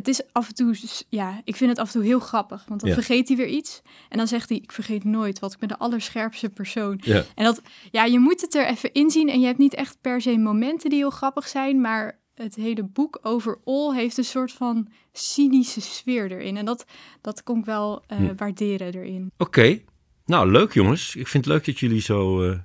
het 0.00 0.08
is 0.08 0.32
af 0.32 0.48
en 0.48 0.54
toe, 0.54 0.74
ja, 1.08 1.40
ik 1.44 1.56
vind 1.56 1.70
het 1.70 1.78
af 1.78 1.86
en 1.86 1.92
toe 1.92 2.02
heel 2.04 2.20
grappig. 2.20 2.64
Want 2.68 2.80
dan 2.80 2.88
Ja. 2.88 2.94
vergeet 2.94 3.28
hij 3.28 3.36
weer 3.36 3.46
iets. 3.48 3.82
En 4.08 4.18
dan 4.18 4.26
zegt 4.28 4.48
hij, 4.48 4.58
ik 4.58 4.72
vergeet 4.72 5.04
nooit, 5.04 5.38
want 5.38 5.52
ik 5.52 5.58
ben 5.58 5.68
de 5.68 5.78
allerscherpste 5.78 6.48
persoon. 6.48 7.00
Ja. 7.04 7.24
En 7.34 7.44
dat, 7.44 7.62
ja, 7.90 8.04
je 8.04 8.18
moet 8.18 8.40
het 8.40 8.54
er 8.54 8.66
even 8.66 8.92
inzien. 8.92 9.28
En 9.28 9.40
je 9.40 9.46
hebt 9.46 9.58
niet 9.58 9.74
echt 9.74 10.00
per 10.00 10.20
se 10.20 10.38
momenten 10.38 10.90
die 10.90 10.98
heel 10.98 11.10
grappig 11.10 11.48
zijn, 11.48 11.80
maar 11.80 12.18
het 12.34 12.54
hele 12.54 12.82
boek 12.84 13.18
overal 13.22 13.94
heeft 13.94 14.18
een 14.18 14.24
soort 14.24 14.52
van 14.52 14.88
cynische 15.12 15.80
sfeer 15.80 16.30
erin. 16.32 16.56
En 16.56 16.64
dat, 16.64 16.84
dat 17.20 17.42
kon 17.42 17.58
ik 17.58 17.64
wel 17.64 18.02
eh, 18.06 18.18
Hm. 18.18 18.34
waarderen 18.36 18.94
erin. 18.94 19.30
Oké. 19.38 19.80
Nou, 20.26 20.50
leuk 20.50 20.72
jongens. 20.72 21.16
Ik 21.16 21.28
vind 21.28 21.44
het 21.44 21.54
leuk 21.54 21.64
dat 21.64 21.78
jullie 21.78 22.00
zo 22.00 22.42
eh, 22.50 22.58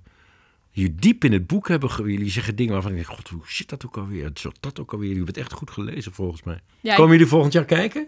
hier 0.75 0.95
diep 0.95 1.23
in 1.23 1.31
het 1.33 1.47
boek 1.47 1.67
hebben. 1.67 1.89
ge- 1.89 2.11
Jullie 2.11 2.29
zeggen 2.29 2.55
dingen 2.55 2.73
waarvan 2.73 2.91
ik 2.91 2.97
denk, 2.97 3.09
god, 3.09 3.29
hoe 3.29 3.41
zit 3.45 3.69
dat 3.69 3.85
ook 3.85 3.97
alweer? 3.97 4.31
Zo 4.33 4.51
dat 4.59 4.79
ook 4.79 4.91
alweer. 4.93 5.07
Jullie 5.07 5.23
hebben 5.23 5.41
het 5.41 5.51
echt 5.51 5.59
goed 5.59 5.71
gelezen 5.71 6.13
volgens 6.13 6.43
mij. 6.43 6.59
Ja, 6.81 6.91
Komen 6.95 7.05
ik, 7.05 7.11
jullie 7.17 7.31
volgend 7.31 7.53
jaar 7.53 7.65
kijken? 7.65 8.07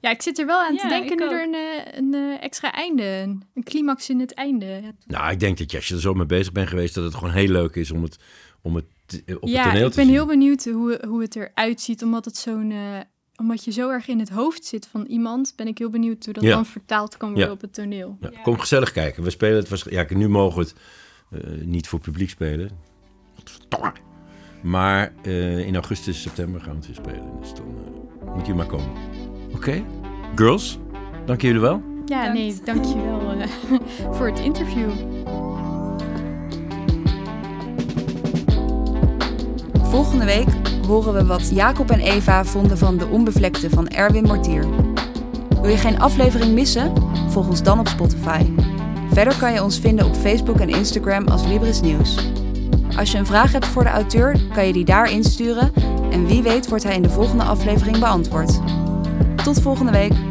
ja, 0.00 0.10
ik 0.10 0.22
zit 0.22 0.38
er 0.38 0.46
wel 0.46 0.60
aan 0.60 0.76
te 0.76 0.82
Ja, 0.82 0.88
denken 0.88 1.12
ik 1.12 1.18
nu 1.18 1.24
ook. 1.24 1.32
er 1.32 1.42
een, 1.42 1.54
eh, 1.54 1.98
een 1.98 2.14
eh, 2.14 2.42
extra 2.44 2.72
einde, 2.72 3.02
een, 3.02 3.42
een 3.54 3.62
climax 3.62 4.08
in 4.10 4.20
het 4.20 4.34
einde. 4.34 4.66
Ja, 4.66 4.92
Nou, 5.06 5.30
ik 5.32 5.40
denk 5.40 5.58
dat 5.58 5.70
je, 5.70 5.76
als 5.76 5.88
je 5.88 5.94
er 5.94 6.00
zo 6.00 6.14
mee 6.14 6.26
bezig 6.26 6.52
bent 6.52 6.68
geweest, 6.68 6.94
dat 6.94 7.04
het 7.04 7.14
gewoon 7.14 7.30
heel 7.34 7.48
leuk 7.48 7.74
is 7.74 7.90
om 7.90 8.02
het, 8.02 8.18
om 8.62 8.74
het 8.74 8.84
eh, 9.26 9.34
op 9.36 9.40
het 9.42 9.50
ja, 9.50 9.62
toneel 9.64 9.84
ik 9.84 9.90
te 9.90 9.96
ben 9.96 10.04
zien. 10.04 10.14
heel 10.14 10.26
benieuwd 10.26 10.64
hoe, 10.64 11.00
hoe 11.08 11.22
het 11.22 11.36
eruit 11.36 11.80
ziet, 11.80 12.02
omdat 12.02 12.24
het 12.24 12.36
zo'n... 12.36 12.72
omdat 13.36 13.64
je 13.64 13.70
zo 13.72 13.90
erg 13.90 14.08
in 14.08 14.18
het 14.18 14.28
hoofd 14.28 14.64
zit 14.64 14.86
van 14.90 15.04
iemand, 15.06 15.52
ben 15.56 15.66
ik 15.66 15.78
heel 15.78 15.90
benieuwd 15.90 16.24
hoe 16.24 16.34
dat 16.34 16.42
Ja. 16.42 16.50
dan 16.54 16.66
vertaald 16.66 17.16
kan 17.16 17.28
worden 17.28 17.46
Ja. 17.48 17.54
op 17.54 17.60
het 17.60 17.74
toneel. 17.74 18.16
Ja, 18.20 18.30
Kom 18.42 18.58
gezellig 18.58 18.92
kijken. 18.92 19.22
We 19.22 19.30
spelen 19.30 19.56
het 19.56 19.68
waarschijnlijk. 19.68 20.10
Ja, 20.10 20.16
nu 20.16 20.28
mogen 20.28 20.58
we 20.58 20.64
het 20.68 20.74
eh, 21.30 21.40
niet 21.64 21.88
voor 21.88 22.00
publiek 22.00 22.30
spelen. 22.30 22.70
Godverdomme. 23.34 23.92
Maar 24.60 25.12
eh, 25.22 25.66
in 25.66 25.74
augustus, 25.74 26.22
september 26.22 26.60
gaan 26.60 26.70
we 26.70 26.76
het 26.76 26.86
weer 26.86 26.96
spelen. 26.96 27.40
Dus 27.40 27.54
dan 27.54 27.66
eh, 28.26 28.34
moet 28.34 28.46
je 28.46 28.54
maar 28.54 28.66
komen. 28.66 28.90
Oké. 29.54 29.84
Girls, 30.34 30.78
dank 31.26 31.40
jullie 31.40 31.60
wel. 31.60 31.82
Ja, 32.06 32.32
nee, 32.32 32.56
dankjewel 32.64 33.32
eh 33.32 33.48
voor 34.16 34.26
het 34.26 34.38
interview. 34.38 34.90
Volgende 39.82 40.24
week 40.24 40.48
horen 40.86 41.14
we 41.14 41.24
wat 41.24 41.50
Jacob 41.50 41.90
en 41.90 42.00
Eva 42.00 42.44
vonden 42.44 42.78
van 42.78 42.96
De 42.96 43.06
Onbevlekte 43.06 43.70
van 43.70 43.88
Erwin 43.88 44.24
Mortier. 44.24 44.66
Wil 45.60 45.70
je 45.70 45.76
geen 45.76 46.00
aflevering 46.00 46.54
missen? 46.54 46.92
Volg 47.30 47.48
ons 47.48 47.62
dan 47.62 47.78
op 47.78 47.88
Spotify. 47.88 48.44
Verder 49.18 49.38
kan 49.38 49.52
je 49.52 49.62
ons 49.62 49.78
vinden 49.78 50.06
op 50.06 50.14
Facebook 50.14 50.60
en 50.60 50.68
Instagram 50.68 51.28
als 51.28 51.46
Libris 51.46 51.80
Nieuws. 51.80 52.16
Als 52.96 53.12
je 53.12 53.18
een 53.18 53.26
vraag 53.26 53.52
hebt 53.52 53.66
voor 53.66 53.84
de 53.84 53.90
auteur, 53.90 54.40
kan 54.52 54.66
je 54.66 54.72
die 54.72 54.84
daar 54.84 55.10
insturen 55.10 55.72
en 56.10 56.26
wie 56.26 56.42
weet 56.42 56.68
wordt 56.68 56.84
hij 56.84 56.94
in 56.94 57.02
de 57.02 57.10
volgende 57.10 57.44
aflevering 57.44 57.98
beantwoord. 57.98 58.60
Tot 59.44 59.60
volgende 59.60 59.92
week! 59.92 60.27